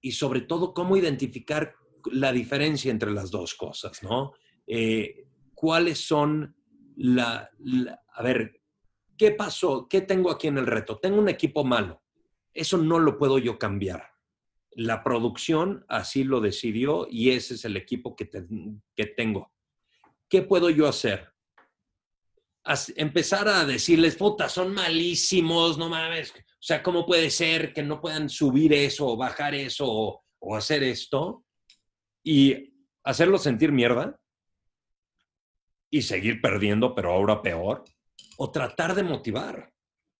[0.00, 1.74] y sobre todo, cómo identificar
[2.12, 4.32] la diferencia entre las dos cosas, ¿no?
[4.66, 5.25] Eh,
[5.56, 6.54] cuáles son
[6.96, 7.50] la,
[8.12, 8.60] A ver,
[9.16, 9.88] ¿qué pasó?
[9.88, 10.98] ¿Qué tengo aquí en el reto?
[10.98, 12.02] Tengo un equipo malo.
[12.54, 14.12] Eso no lo puedo yo cambiar.
[14.70, 18.28] La producción así lo decidió y ese es el equipo que,
[18.94, 19.50] que tengo.
[20.28, 21.32] ¿Qué puedo yo hacer?
[22.96, 26.32] empezar a decirles, puta, son malísimos, no mames.
[26.32, 30.56] O sea, ¿cómo puede ser que no puedan subir eso o bajar eso o, o
[30.56, 31.44] hacer esto?
[32.24, 34.18] Y hacerlos sentir mierda
[35.90, 37.84] y seguir perdiendo, pero ahora peor,
[38.38, 39.72] o tratar de motivar,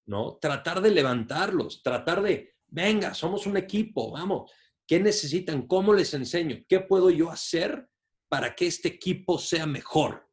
[0.06, 0.38] ¿no?
[0.40, 4.50] Tratar de levantarlos, tratar de, venga, somos un equipo, vamos,
[4.86, 5.66] ¿qué necesitan?
[5.66, 6.64] ¿Cómo les enseño?
[6.68, 7.88] ¿Qué puedo yo hacer
[8.28, 10.28] para que este equipo sea mejor?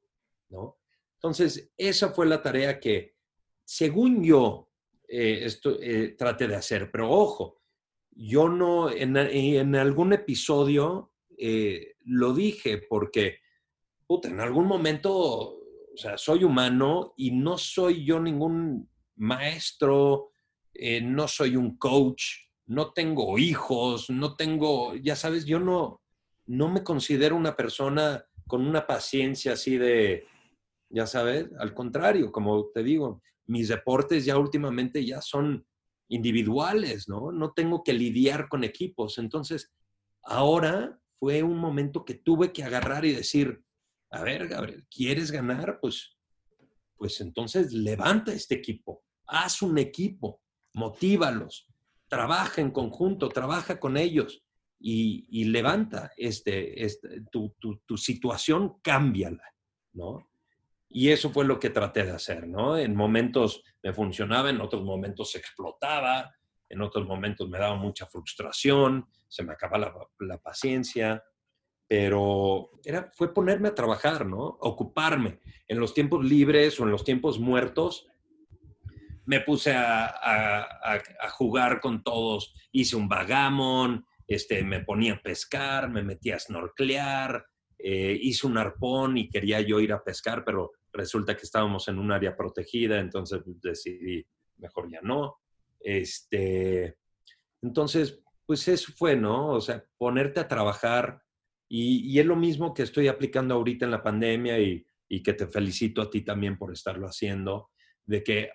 [0.50, 0.78] ¿No?
[1.16, 3.16] Entonces, esa fue la tarea que,
[3.64, 4.70] según yo,
[5.08, 7.62] eh, esto, eh, de hacer, pero ojo,
[8.12, 13.40] yo no, en, en algún episodio eh, lo dije porque
[14.24, 20.32] en algún momento, o sea, soy humano y no soy yo ningún maestro,
[20.74, 22.24] eh, no soy un coach,
[22.66, 26.02] no tengo hijos, no tengo, ya sabes, yo no,
[26.46, 30.26] no me considero una persona con una paciencia así de,
[30.90, 35.66] ya sabes, al contrario, como te digo, mis deportes ya últimamente ya son
[36.08, 37.32] individuales, ¿no?
[37.32, 39.18] No tengo que lidiar con equipos.
[39.18, 39.72] Entonces,
[40.24, 43.64] ahora fue un momento que tuve que agarrar y decir,
[44.14, 45.80] a ver, Gabriel, ¿quieres ganar?
[45.82, 46.16] Pues,
[46.96, 50.40] pues entonces levanta este equipo, haz un equipo,
[50.74, 51.68] motívalos,
[52.08, 54.44] trabaja en conjunto, trabaja con ellos
[54.80, 59.44] y, levanta este, este tu, tu, tu, situación, cámbiala,
[59.94, 60.30] ¿no?
[60.90, 62.78] Y eso fue lo que traté de hacer, ¿no?
[62.78, 66.36] En momentos me funcionaba, en otros momentos explotaba,
[66.70, 69.80] en otros momentos me daba mucha frustración, se me acababa
[70.20, 71.24] la, la paciencia,
[71.96, 74.58] pero era, fue ponerme a trabajar, ¿no?
[74.62, 75.42] Ocuparme.
[75.68, 78.08] En los tiempos libres o en los tiempos muertos,
[79.28, 81.00] me puse a,
[81.38, 82.56] jugar con todos.
[82.72, 87.46] Hice un vagamon, este, me ponía a pescar, me metía a snorkelear,
[87.78, 92.00] eh, hice un arpón y quería yo ir a pescar, pero resulta que estábamos en
[92.00, 94.26] un área protegida, entonces decidí,
[94.58, 95.36] mejor ya no.
[95.80, 96.98] Este,
[97.62, 99.50] entonces, pues eso fue, ¿no?
[99.50, 101.23] O sea, ponerte a trabajar
[101.76, 105.34] y, y es lo mismo que estoy aplicando ahorita en la pandemia y, y, que
[105.34, 107.72] te felicito a ti también por estarlo haciendo,
[108.06, 108.52] de que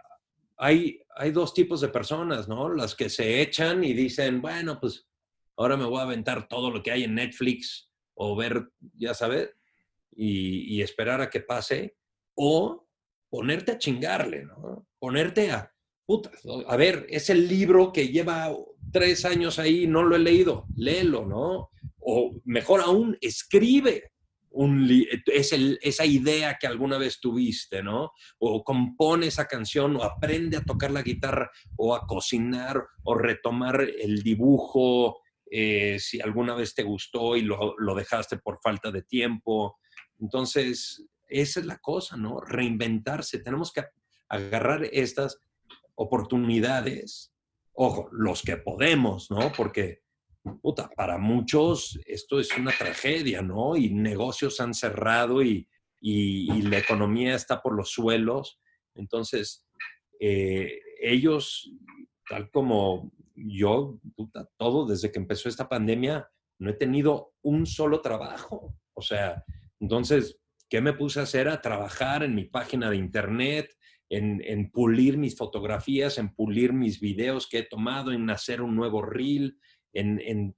[0.56, 2.72] hay, hay dos tipos de personas, ¿no?
[2.72, 5.08] Las que se echan y dicen, bueno, pues
[5.56, 9.50] ahora me voy a aventar todo lo que hay en Netflix o ver, ya sabes,
[10.14, 11.96] y, esperar a que pase,
[12.36, 12.88] o
[13.28, 14.86] ponerte a chingarle, ¿no?
[15.00, 15.74] Ponerte a,
[16.06, 16.30] puta,
[16.68, 18.54] a ver, es el libro que lleva
[18.92, 21.70] tres años ahí, no lo he leído, léelo, ¿no?
[21.98, 24.12] O mejor aún, escribe
[24.50, 24.90] un,
[25.26, 28.12] es esa idea que alguna vez tuviste, ¿no?
[28.38, 33.80] O compone esa canción, o aprende a tocar la guitarra, o a cocinar, o retomar
[33.80, 35.20] el dibujo,
[35.50, 39.78] eh, si alguna vez te gustó y lo, dejaste por falta de tiempo.
[40.20, 42.40] Entonces, esa es la cosa, ¿no?
[42.40, 43.38] Reinventarse.
[43.38, 43.84] Tenemos que
[44.28, 45.40] agarrar estas
[45.94, 47.32] oportunidades,
[47.80, 49.52] ojo, los que podemos, ¿no?
[49.56, 50.02] Porque,
[50.60, 53.76] puta, para muchos esto es una tragedia, ¿no?
[53.76, 55.68] Y negocios han cerrado y,
[56.00, 58.60] la economía está por los suelos.
[58.94, 59.64] Entonces,
[60.20, 61.72] eh, ellos,
[62.28, 63.98] tal como yo,
[64.56, 68.76] todo desde que empezó esta pandemia, no he tenido un solo trabajo.
[68.94, 69.44] O sea,
[69.80, 71.48] entonces, ¿qué me puse a hacer?
[71.48, 73.70] A trabajar en mi página de internet,
[74.10, 79.02] en, pulir mis fotografías, en pulir mis videos que he tomado, en hacer un nuevo
[79.02, 79.58] reel,
[79.92, 80.56] en, en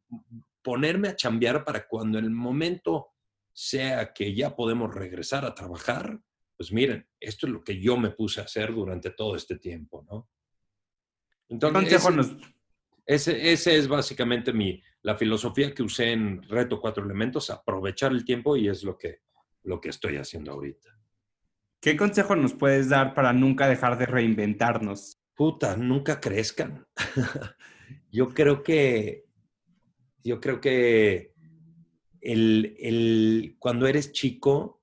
[0.63, 3.09] ponerme a chambear para cuando el momento
[3.53, 6.21] sea que ya podemos regresar a trabajar,
[6.57, 10.05] pues miren, esto es lo que yo me puse a hacer durante todo este tiempo,
[10.09, 10.29] ¿no?
[11.49, 12.07] Entonces,
[13.07, 18.25] ese, ese es básicamente mi, la filosofía que usé en Reto Cuatro Elementos, aprovechar el
[18.25, 19.23] tiempo y es lo que,
[19.65, 21.00] lo que estoy haciendo ahorita.
[21.81, 25.19] ¿Qué consejo nos puedes dar para nunca dejar de reinventarnos?
[25.35, 26.87] Puta, nunca crezcan.
[28.13, 29.25] yo creo que,
[30.23, 31.33] yo creo que
[32.21, 34.83] el, el, cuando eres chico,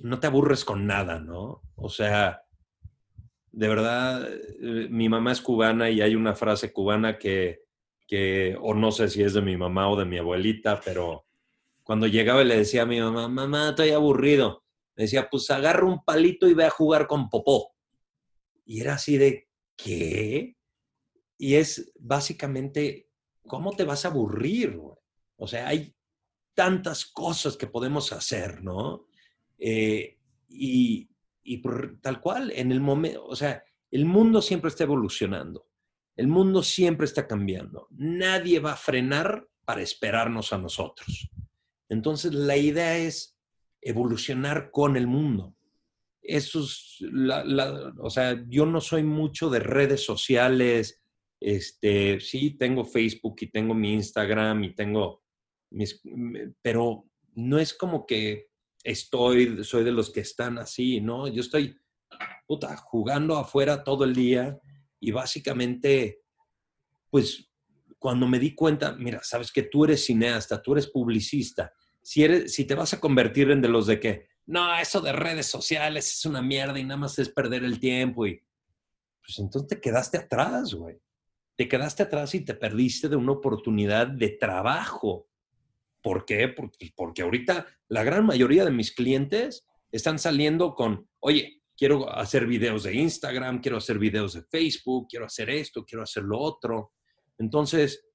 [0.00, 1.62] no te aburres con nada, ¿no?
[1.74, 2.42] O sea,
[3.52, 7.60] de verdad, eh, mi mamá es cubana y hay una frase cubana que,
[8.06, 11.26] que, o no sé si es de mi mamá o de mi abuelita, pero
[11.82, 14.65] cuando llegaba y le decía a mi mamá, mamá, estoy aburrido,
[14.96, 17.74] me decía, pues agarra un palito y ve a jugar con popó.
[18.64, 20.56] Y era así de, ¿qué?
[21.38, 23.08] Y es básicamente,
[23.46, 24.80] ¿cómo te vas a aburrir?
[25.36, 25.94] O sea, hay
[26.54, 29.06] tantas cosas que podemos hacer, ¿no?
[29.58, 30.18] Eh,
[30.48, 31.10] y,
[31.42, 31.62] y
[32.00, 35.68] tal cual, en el momento, o sea, el mundo siempre está evolucionando,
[36.16, 41.28] el mundo siempre está cambiando, nadie va a frenar para esperarnos a nosotros.
[41.88, 43.35] Entonces, la idea es
[43.86, 45.54] evolucionar con el mundo.
[46.20, 51.00] Eso es, la, o sea, yo no soy mucho de redes sociales,
[51.38, 55.22] este, sí, tengo Facebook y tengo mi Instagram y tengo
[55.70, 56.02] mis,
[56.62, 58.48] pero no es como que
[58.82, 61.28] estoy, soy de los que están así, ¿no?
[61.28, 61.78] Yo estoy,
[62.46, 64.58] puta, jugando afuera todo el día
[64.98, 66.22] y básicamente,
[67.08, 67.52] pues,
[68.00, 71.72] cuando me di cuenta, mira, sabes que tú eres cineasta, tú eres publicista,
[72.06, 75.12] si, eres, si te vas a convertir en de los de que, no, eso de
[75.12, 78.40] redes sociales es una mierda y nada más es perder el tiempo y,
[79.24, 81.00] pues entonces te quedaste atrás, güey.
[81.56, 85.26] Te quedaste atrás y te perdiste de una oportunidad de trabajo
[86.06, 86.46] ¿Por qué?
[86.46, 92.46] Porque, porque ahorita la gran mayoría de mis clientes están saliendo con, oye, quiero hacer
[92.46, 96.92] videos de Instagram, quiero hacer videos de Facebook, quiero hacer esto, quiero hacer lo otro.
[97.38, 98.05] Entonces,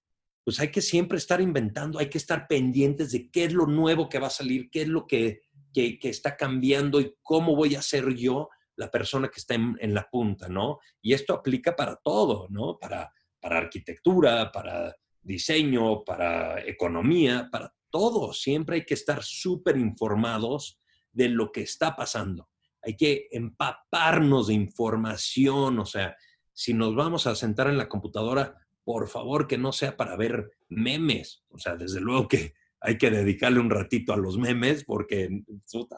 [0.44, 4.10] pues hay que siempre estar inventando, hay que estar pendientes de qué es lo nuevo
[4.10, 5.42] que va a salir, qué es lo que,
[5.74, 10.10] que, está cambiando y cómo voy a ser yo la persona que está en, la
[10.10, 10.80] punta, ¿no?
[11.02, 12.80] Y esto aplica para todo, ¿no?
[12.80, 18.34] Para, para arquitectura, para diseño, para economía, para todo.
[18.34, 20.80] Siempre hay que estar súper informados
[21.12, 22.50] de lo que está pasando.
[22.82, 25.78] Hay que empaparnos de información.
[25.78, 26.16] O sea,
[26.54, 30.52] si nos vamos a sentar en la computadora, por favor que no sea para ver
[30.70, 31.44] memes.
[31.50, 35.30] O sea, desde luego que hay que dedicarle un ratito a los memes porque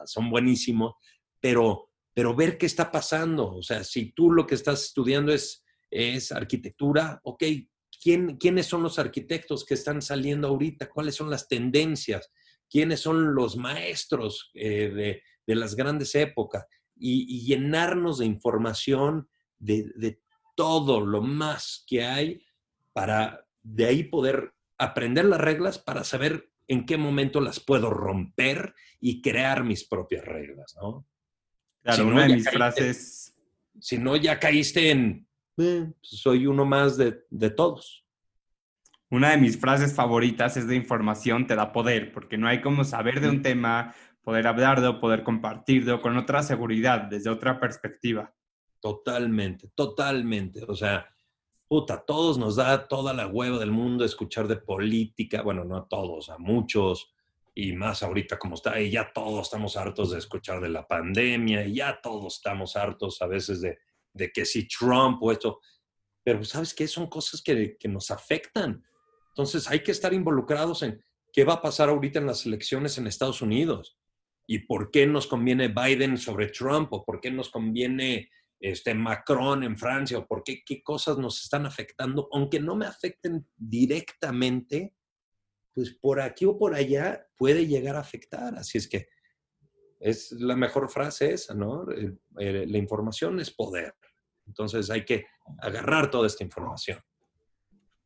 [0.04, 0.94] son buenísimos,
[1.40, 3.54] pero, pero ver qué está pasando.
[3.54, 7.44] O sea, si tú lo que estás estudiando es, es arquitectura, ok,
[8.02, 10.90] ¿quién, ¿quiénes son los arquitectos que están saliendo ahorita?
[10.90, 12.30] ¿Cuáles son las tendencias?
[12.68, 16.66] ¿Quiénes son los maestros eh, de, de, las grandes épocas?
[16.96, 19.28] Y, llenarnos de información
[19.58, 20.20] de, de
[20.54, 22.42] todo lo más que hay
[22.94, 28.74] para de ahí poder aprender las reglas para saber en qué momento las puedo romper
[29.00, 31.06] y crear mis propias reglas, ¿no?
[31.82, 33.34] Claro, una de mis frases...
[33.78, 35.26] Si no, ya caíste en,
[35.58, 38.06] eh, soy uno más de, de todos.
[39.10, 42.84] Una de mis frases favoritas es de información te da poder, porque no hay como
[42.84, 48.32] saber de un tema, poder hablarlo, poder compartirlo con otra seguridad, desde otra perspectiva.
[48.80, 50.64] Totalmente, totalmente.
[50.66, 51.13] O sea,
[51.68, 55.88] puta, todos nos da toda la hueva del mundo escuchar de política, bueno, no a
[55.88, 57.12] todos, a muchos,
[57.54, 61.64] y más ahorita como está, y ya todos estamos hartos de escuchar de la pandemia,
[61.66, 63.78] y ya todos estamos hartos a veces de,
[64.12, 65.60] de que si Trump o esto,
[66.22, 66.88] pero ¿sabes qué?
[66.88, 68.82] Son cosas que, que nos afectan.
[69.28, 73.06] Entonces hay que estar involucrados en qué va a pasar ahorita en las elecciones en
[73.06, 73.98] Estados Unidos
[74.46, 78.30] y por qué nos conviene Biden sobre Trump o por qué nos conviene
[78.64, 82.86] este, Macron en Francia o por qué, qué cosas nos están afectando, aunque no me
[82.86, 84.94] afecten directamente,
[85.74, 88.54] pues por aquí o por allá puede llegar a afectar.
[88.54, 89.08] Así es que
[90.00, 91.84] es la mejor frase esa, ¿no?
[92.36, 93.94] la información es poder.
[94.46, 95.26] Entonces hay que
[95.60, 96.98] agarrar toda esta información.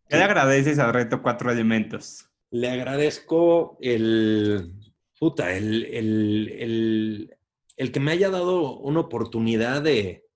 [0.09, 2.29] ¿Qué le agradeces al reto Cuatro Elementos?
[2.51, 4.75] Le agradezco el,
[5.21, 7.37] puta, el, el,
[7.77, 10.28] el que me haya dado una oportunidad de,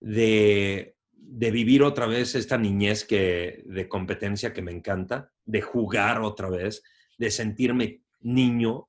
[0.00, 6.48] de, vivir otra vez esta niñez que, de competencia que me encanta, de jugar otra
[6.50, 6.82] vez,
[7.18, 8.88] de sentirme niño.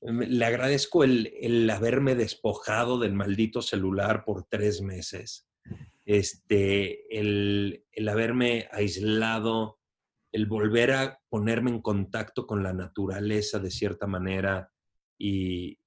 [0.00, 5.48] Le agradezco el, haberme despojado del maldito celular por tres meses,
[6.04, 9.80] este, el, el haberme aislado,
[10.30, 14.70] el volver a ponerme en contacto con la naturaleza de cierta manera
[15.18, 15.80] y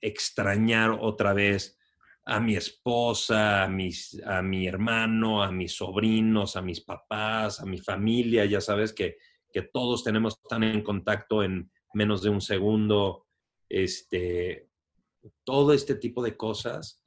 [0.00, 1.79] extrañar otra vez
[2.24, 7.66] a mi esposa, a, mis, a mi hermano, a mis sobrinos, a mis papás, a
[7.66, 9.16] mi familia, ya sabes que,
[9.52, 13.26] que todos tenemos tan en contacto en menos de un segundo,
[13.68, 14.68] este,
[15.44, 17.02] todo este tipo de cosas,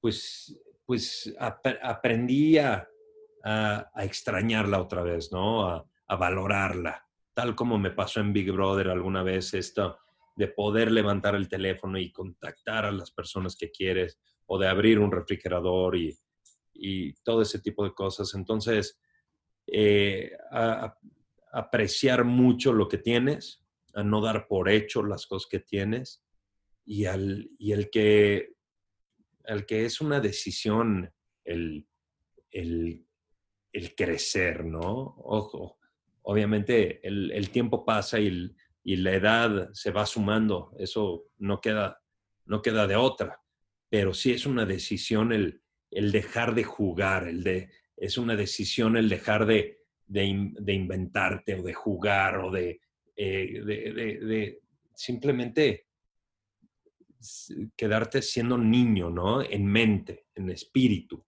[0.00, 2.88] pues, pues aprendí a,
[3.96, 5.68] extrañarla otra vez, ¿no?
[5.68, 5.86] A,
[6.16, 7.04] valorarla,
[7.34, 9.98] tal como me pasó en Big Brother alguna vez, esto
[10.36, 14.98] de poder levantar el teléfono y contactar a las personas que quieres o de abrir
[14.98, 16.16] un refrigerador y,
[17.24, 18.34] todo ese tipo de cosas.
[18.34, 19.00] Entonces,
[19.66, 20.30] eh,
[21.52, 26.22] apreciar mucho lo que tienes, a no dar por hecho las cosas que tienes
[26.84, 28.52] y, al, y el, que,
[29.44, 31.10] el que es una decisión
[31.44, 31.88] el,
[32.50, 33.06] el,
[33.96, 35.16] crecer, ¿no?
[35.18, 35.78] Ojo,
[36.22, 42.02] obviamente el, tiempo pasa y, y, la edad se va sumando, eso no queda,
[42.44, 43.40] no queda de otra
[43.88, 49.08] pero sí es una decisión el, dejar de jugar, el de, es una decisión el
[49.08, 49.78] dejar de,
[50.08, 52.80] inventarte o de jugar o eh,
[53.16, 54.60] de, de,
[54.94, 55.86] simplemente
[57.76, 59.42] quedarte siendo niño, ¿no?
[59.42, 61.24] En mente, en espíritu.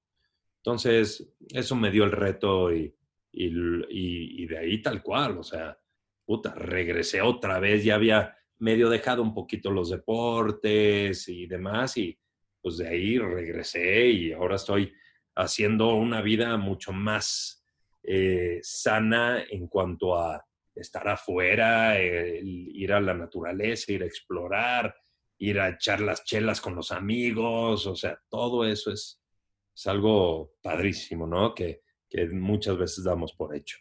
[0.59, 2.95] Entonces, eso me dio el reto y,
[3.33, 5.79] y, de ahí tal cual, o sea,
[6.25, 12.19] puta, regresé otra vez, ya había medio dejado un poquito los deportes y demás y
[12.69, 14.93] pues de ahí regresé y ahora estoy
[15.35, 17.65] haciendo una vida mucho más
[18.03, 20.45] eh, sana en cuanto a
[20.75, 24.95] estar afuera, ir a la naturaleza, ir a explorar,
[25.39, 29.19] ir a echar las chelas con los amigos, o sea, todo eso es,
[29.75, 31.55] es algo padrísimo, ¿no?
[31.55, 33.79] Que, que muchas veces damos por hecho.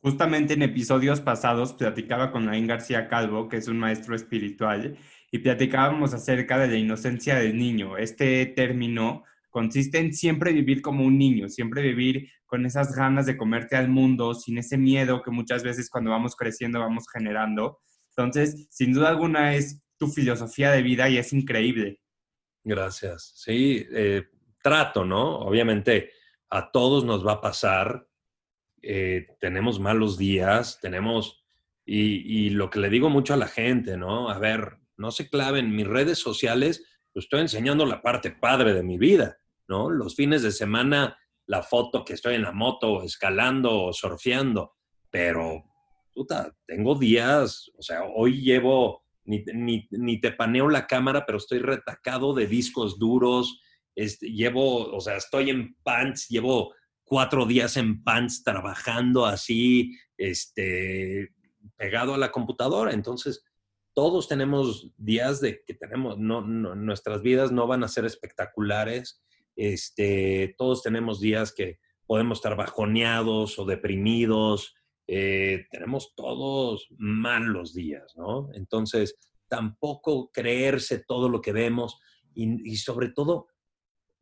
[0.00, 4.96] Justamente en episodios pasados platicaba con Nain García Calvo, que es un maestro espiritual,
[5.30, 7.96] y platicábamos acerca de la inocencia del niño.
[7.96, 13.36] Este término consiste en siempre vivir como un niño, siempre vivir con esas ganas de
[13.36, 17.80] comerte al mundo, sin ese miedo que muchas veces cuando vamos creciendo vamos generando.
[18.16, 22.00] Entonces, sin duda alguna es tu filosofía de vida y es increíble.
[22.64, 23.32] Gracias.
[23.36, 24.28] Sí, eh,
[24.62, 25.40] trato, ¿no?
[25.40, 26.10] Obviamente
[26.50, 28.06] a todos nos va a pasar.
[28.80, 31.44] Eh, tenemos malos días, tenemos,
[31.84, 34.30] y, y, lo que le digo mucho a la gente, ¿no?
[34.30, 38.82] A ver, no se claven, mis redes sociales, pues estoy enseñando la parte padre de
[38.82, 39.90] mi vida, ¿no?
[39.90, 44.74] Los fines de semana la foto que estoy en la moto, escalando o surfeando,
[45.10, 45.64] pero,
[46.12, 49.42] puta, tengo días, o sea, hoy llevo, ni,
[49.90, 53.62] ni, te paneo la cámara, pero estoy retacado de discos duros,
[53.94, 61.30] este, llevo, o sea, estoy en pants, llevo cuatro días en pants trabajando así, este,
[61.76, 62.92] pegado a la computadora.
[62.92, 63.42] Entonces,
[63.98, 69.20] todos tenemos días de que tenemos, no, nuestras vidas no van a ser espectaculares.
[69.56, 74.76] Este, todos tenemos días que podemos estar bajoneados o deprimidos.
[75.08, 78.50] Eh, tenemos todos malos días, ¿no?
[78.54, 79.16] Entonces,
[79.48, 81.98] tampoco creerse todo lo que vemos
[82.36, 83.48] y, y sobre todo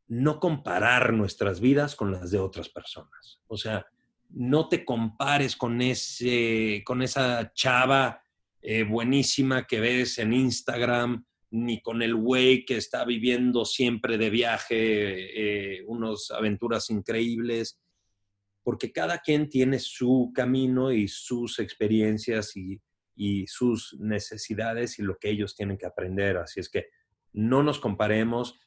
[0.07, 3.43] no comparar nuestras vidas con las de otras personas.
[3.47, 3.85] O sea,
[4.31, 8.22] no te compares con, ese, con esa chava
[8.69, 14.29] eh, buenísima que ves en Instagram, ni con el güey que está viviendo siempre de
[14.29, 17.81] viaje eh, unas aventuras increíbles,
[18.64, 22.81] porque cada quien tiene su camino y sus experiencias y,
[23.14, 26.37] y sus necesidades y lo que ellos tienen que aprender.
[26.39, 26.87] Así es que
[27.33, 28.59] no nos comparemos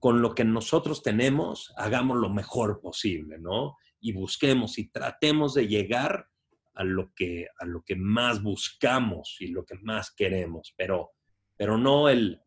[0.00, 3.76] con lo que nosotros tenemos, hagamos lo mejor posible, ¿no?
[4.04, 6.28] y busquemos y tratemos de llegar
[6.74, 11.12] a lo que, a lo que más buscamos y lo que más queremos, pero,
[11.56, 12.40] pero no el,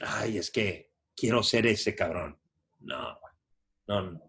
[0.00, 2.36] ay, es que quiero ser ese cabrón.
[2.80, 3.18] No,
[3.86, 4.20] no.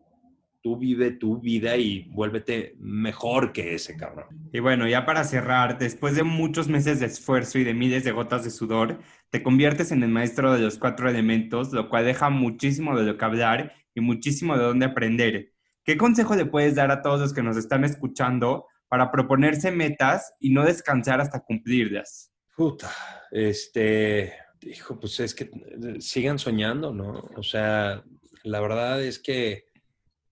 [0.62, 4.50] Tú vive tu vida y vuélvete mejor que ese cabrón.
[4.54, 8.14] Y bueno, ya para cerrar, después de muchos meses de esfuerzo y de miles de
[8.14, 9.00] gotas de sudor,
[9.30, 13.18] te conviertes en el maestro de los cuatro elementos, lo cual deja muchísimo de lo
[13.18, 15.52] que hablar y muchísimo de dónde aprender.
[15.84, 20.36] ¿Qué consejo le puedes dar a todos los que nos están escuchando para proponerse metas
[20.40, 22.32] y no descansar hasta cumplirlas?
[22.56, 22.92] Puta,
[23.32, 24.32] este,
[24.62, 27.28] hijo, pues es que eh, sigan soñando, ¿no?
[27.36, 28.04] O sea,
[28.44, 29.66] la verdad es que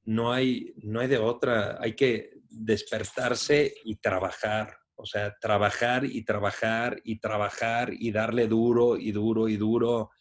[0.03, 6.23] no hay, no hay de otra, hay que despertarse y trabajar, o sea, trabajar y
[6.23, 10.11] trabajar y trabajar y darle duro y duro y duro.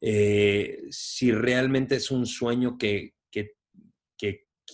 [0.00, 3.52] Eh, si realmente es un sueño que, que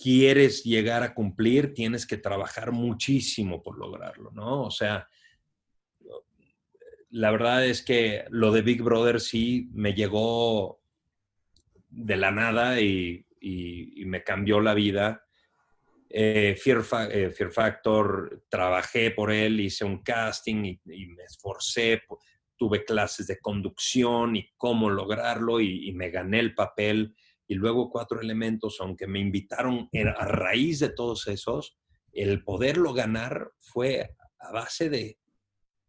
[0.01, 4.63] quieres llegar a cumplir, tienes que trabajar muchísimo por lograrlo, ¿no?
[4.63, 5.07] O sea,
[7.09, 10.81] la verdad es que lo de Big Brother sí me llegó
[11.89, 13.25] de la nada y,
[14.05, 15.23] me cambió la vida.
[16.09, 22.01] Eh, Fear, eh, Fear, Factor, trabajé por él, hice un casting y, me esforcé,
[22.57, 27.15] tuve clases de conducción y cómo lograrlo y me gané el papel
[27.49, 31.79] y luego cuatro elementos, aunque me invitaron a raíz de todos esos,
[32.13, 35.17] el poderlo ganar fue a base de,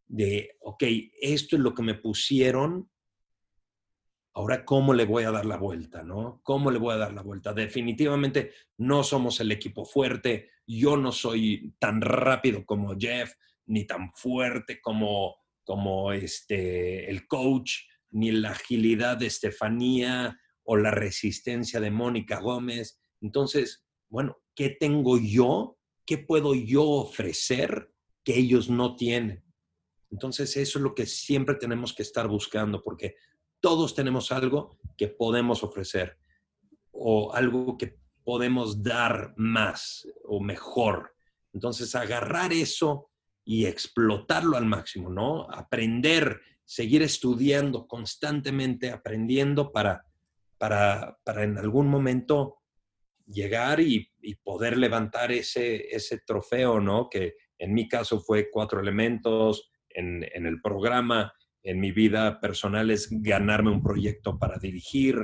[0.08, 0.82] de, ok,
[1.20, 2.90] esto es lo que me pusieron,
[4.32, 6.40] ahora cómo le voy a dar la vuelta, ¿no?
[6.44, 7.52] ¿Cómo le voy a dar la vuelta?
[7.52, 13.34] Definitivamente no somos el equipo fuerte, yo no soy tan rápido como Jeff,
[13.66, 17.72] ni tan fuerte como, como este, el coach,
[18.12, 23.00] ni la agilidad de Estefanía, o la resistencia de Mónica Gómez.
[23.20, 25.78] Entonces, bueno, ¿qué tengo yo?
[26.04, 27.92] ¿Qué puedo yo ofrecer
[28.24, 29.44] que ellos no tienen?
[30.10, 33.14] Entonces, eso es lo que siempre tenemos que estar buscando, porque
[33.60, 36.18] todos tenemos algo que podemos ofrecer
[36.90, 41.14] o algo que podemos dar más o mejor.
[41.52, 43.10] Entonces, agarrar eso
[43.44, 45.48] y explotarlo al máximo, ¿no?
[45.50, 50.04] Aprender, seguir estudiando constantemente, aprendiendo para
[50.60, 52.58] para, en algún momento
[53.26, 54.06] llegar y,
[54.44, 57.08] poder levantar ese, ese trofeo, ¿no?
[57.08, 61.32] Que en mi caso fue cuatro elementos, en, el programa,
[61.62, 65.16] en mi vida personal es ganarme un proyecto para dirigir,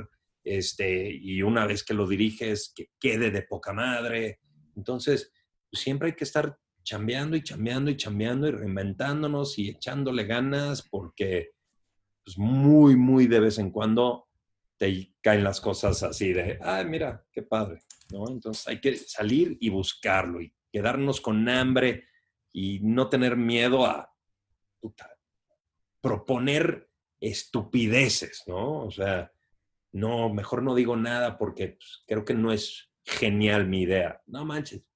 [0.43, 4.39] este, y una vez que lo diriges, que quede de poca madre.
[4.75, 5.31] Entonces,
[5.69, 10.87] pues, siempre hay que estar chambeando y chambeando y chambeando y reinventándonos y echándole ganas
[10.89, 11.51] porque
[12.23, 14.26] pues, muy, muy de vez en cuando
[14.77, 18.29] te caen las cosas así de, ay, mira, qué padre, ¿no?
[18.29, 22.05] Entonces hay que salir y buscarlo y quedarnos con hambre
[22.53, 24.13] y no tener miedo a
[26.01, 28.83] proponer estupideces, ¿no?
[28.83, 29.31] O sea,
[29.91, 34.21] no, mejor no digo nada porque pues, creo que no es genial mi idea.
[34.27, 34.87] No manches,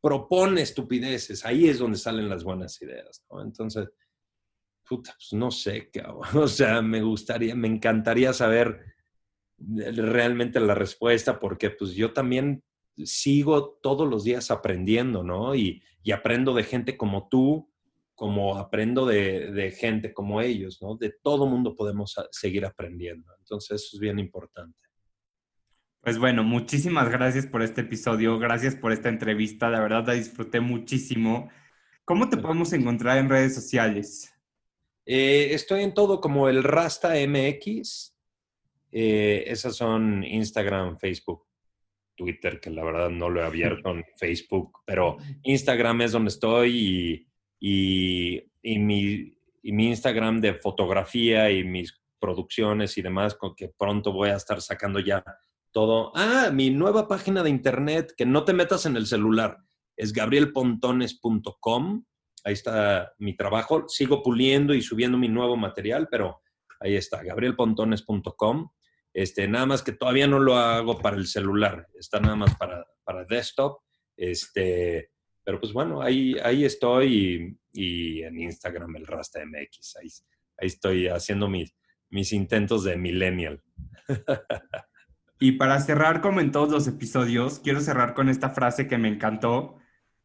[0.00, 3.42] propone estupideces, ahí es donde salen las buenas ideas, ¿no?
[3.42, 3.88] Entonces,
[4.88, 5.90] puta, pues no sé,
[6.34, 8.84] o sea, me gustaría, me encantaría saber
[9.68, 12.62] realmente la respuesta porque pues yo también
[13.04, 15.54] sigo todos los días aprendiendo, ¿no?
[15.54, 15.82] Y,
[16.12, 17.70] aprendo de gente como tú,
[18.14, 20.96] como aprendo de, gente como ellos, ¿no?
[20.96, 23.32] De todo mundo podemos seguir aprendiendo.
[23.38, 24.76] Entonces eso es bien importante.
[26.00, 30.58] Pues bueno, muchísimas gracias por este episodio, gracias por esta entrevista, la verdad la disfruté
[30.58, 31.48] muchísimo.
[32.04, 34.34] ¿Cómo te podemos encontrar en redes sociales?
[35.06, 38.11] Eh, estoy en todo como el Rasta MX.
[38.92, 41.46] Eh, esas son Instagram, Facebook,
[42.14, 47.26] Twitter, que la verdad no lo he abierto en Facebook, pero Instagram es donde estoy
[47.58, 53.68] y, y, mi, y mi Instagram de fotografía y mis producciones y demás, con que
[53.68, 55.24] pronto voy a estar sacando ya
[55.72, 56.12] todo.
[56.14, 59.56] Ah, mi nueva página de internet, que no te metas en el celular,
[59.96, 62.04] es gabrielpontones.com.
[62.44, 63.88] Ahí está mi trabajo.
[63.88, 66.42] Sigo puliendo y subiendo mi nuevo material, pero
[66.80, 68.68] ahí está, gabrielpontones.com.
[69.14, 72.86] Este, nada más que todavía no lo hago para el celular, está nada más para,
[73.04, 73.80] para desktop.
[74.16, 75.10] Este,
[75.44, 79.96] pero pues bueno, ahí, ahí estoy y, en Instagram el Rasta MX.
[79.96, 80.08] Ahí,
[80.58, 81.74] ahí estoy haciendo mis,
[82.10, 83.62] mis intentos de millennial.
[85.42, 89.08] Y para cerrar, como en todos los episodios, quiero cerrar con esta frase que me
[89.08, 89.76] encantó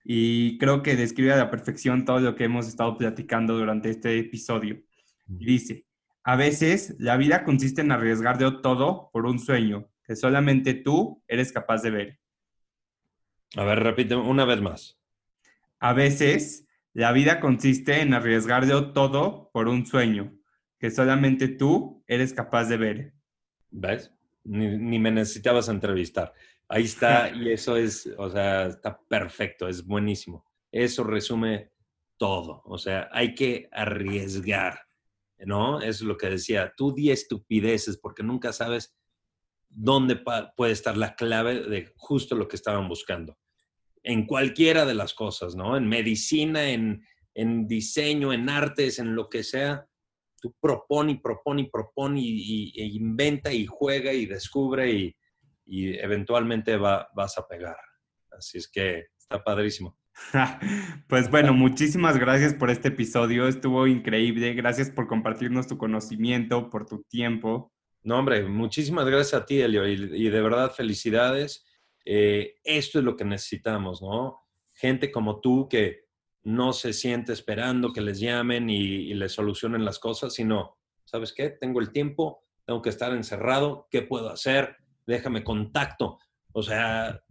[0.04, 4.20] y creo que describe a la perfección todo lo que hemos estado platicando durante este
[4.20, 4.80] episodio.
[5.26, 5.87] dice,
[6.28, 11.24] a veces la vida consiste en arriesgar de todo por un sueño que solamente tú
[11.26, 12.20] eres capaz de ver.
[13.56, 15.00] A ver, repite una vez más.
[15.80, 20.38] A veces la vida consiste en arriesgar de todo por un sueño
[20.78, 23.14] que solamente tú eres capaz de ver.
[23.72, 24.12] ¿Ves?
[24.44, 26.34] ni, me necesitabas entrevistar.
[26.68, 30.46] Ahí está, y eso es, o sea, está perfecto, es buenísimo.
[30.74, 31.72] Eso resume
[32.18, 32.64] todo.
[32.66, 34.87] O sea, hay que arriesgar,
[35.46, 35.82] ¿no?
[35.82, 38.96] Es lo que decía, tú di estupideces porque nunca sabes
[39.70, 40.22] dónde
[40.56, 43.38] puede estar la clave de justo lo que estaban buscando.
[44.04, 45.76] En cualquiera de las cosas, ¿no?
[45.76, 49.88] En medicina, en, en diseño, en artes, en lo que sea,
[50.42, 55.16] tú propone y propone y propone y, e inventa y juega y descubre y,
[55.70, 57.76] eventualmente va, vas a pegar.
[58.32, 59.98] Así es que está padrísimo.
[61.08, 66.86] Pues bueno, muchísimas gracias por este episodio, estuvo increíble, gracias por compartirnos tu conocimiento, por
[66.86, 67.72] tu tiempo.
[68.04, 71.66] No, hombre, muchísimas gracias a ti, Elio, y, de verdad felicidades.
[72.06, 74.42] Eh, esto es lo que necesitamos, ¿no?
[74.74, 76.08] Gente como tú que,
[76.48, 81.50] no se siente esperando que les llamen y, les solucionen las cosas, sino, ¿sabes qué?
[81.50, 84.78] Tengo el tiempo, tengo que estar encerrado, ¿qué puedo hacer?
[85.06, 86.20] Déjame contacto.
[86.54, 87.22] O sea,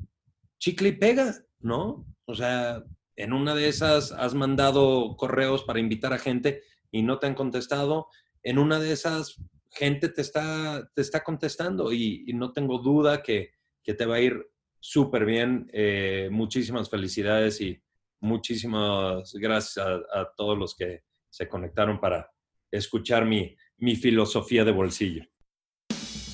[0.58, 2.06] chicle y pega, ¿no?
[2.24, 2.82] O sea,
[3.16, 7.34] en una de esas has mandado correos para invitar a gente y no te han
[7.34, 8.08] contestado.
[8.42, 9.40] En una de esas,
[9.70, 13.54] gente te está, te está contestando y, no tengo duda que,
[13.84, 14.46] te va a ir
[14.80, 15.70] súper bien.
[15.72, 17.80] Eh, muchísimas felicidades y
[18.20, 22.30] muchísimas gracias a, todos los que se conectaron para
[22.70, 25.24] escuchar mi, mi filosofía de bolsillo.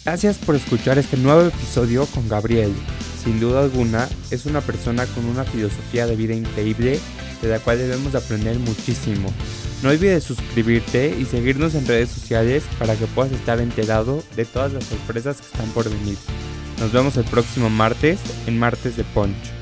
[0.05, 2.73] Gracias por escuchar este nuevo episodio con Gabriel.
[3.23, 6.99] Sin duda alguna, es una persona con una filosofía de vida increíble
[7.41, 9.33] de la cual debemos aprender muchísimo.
[9.83, 14.73] No olvides suscribirte y seguirnos en redes sociales para que puedas estar enterado de todas
[14.73, 16.17] las sorpresas que están por venir.
[16.79, 19.62] Nos vemos el próximo martes en Martes de Punch.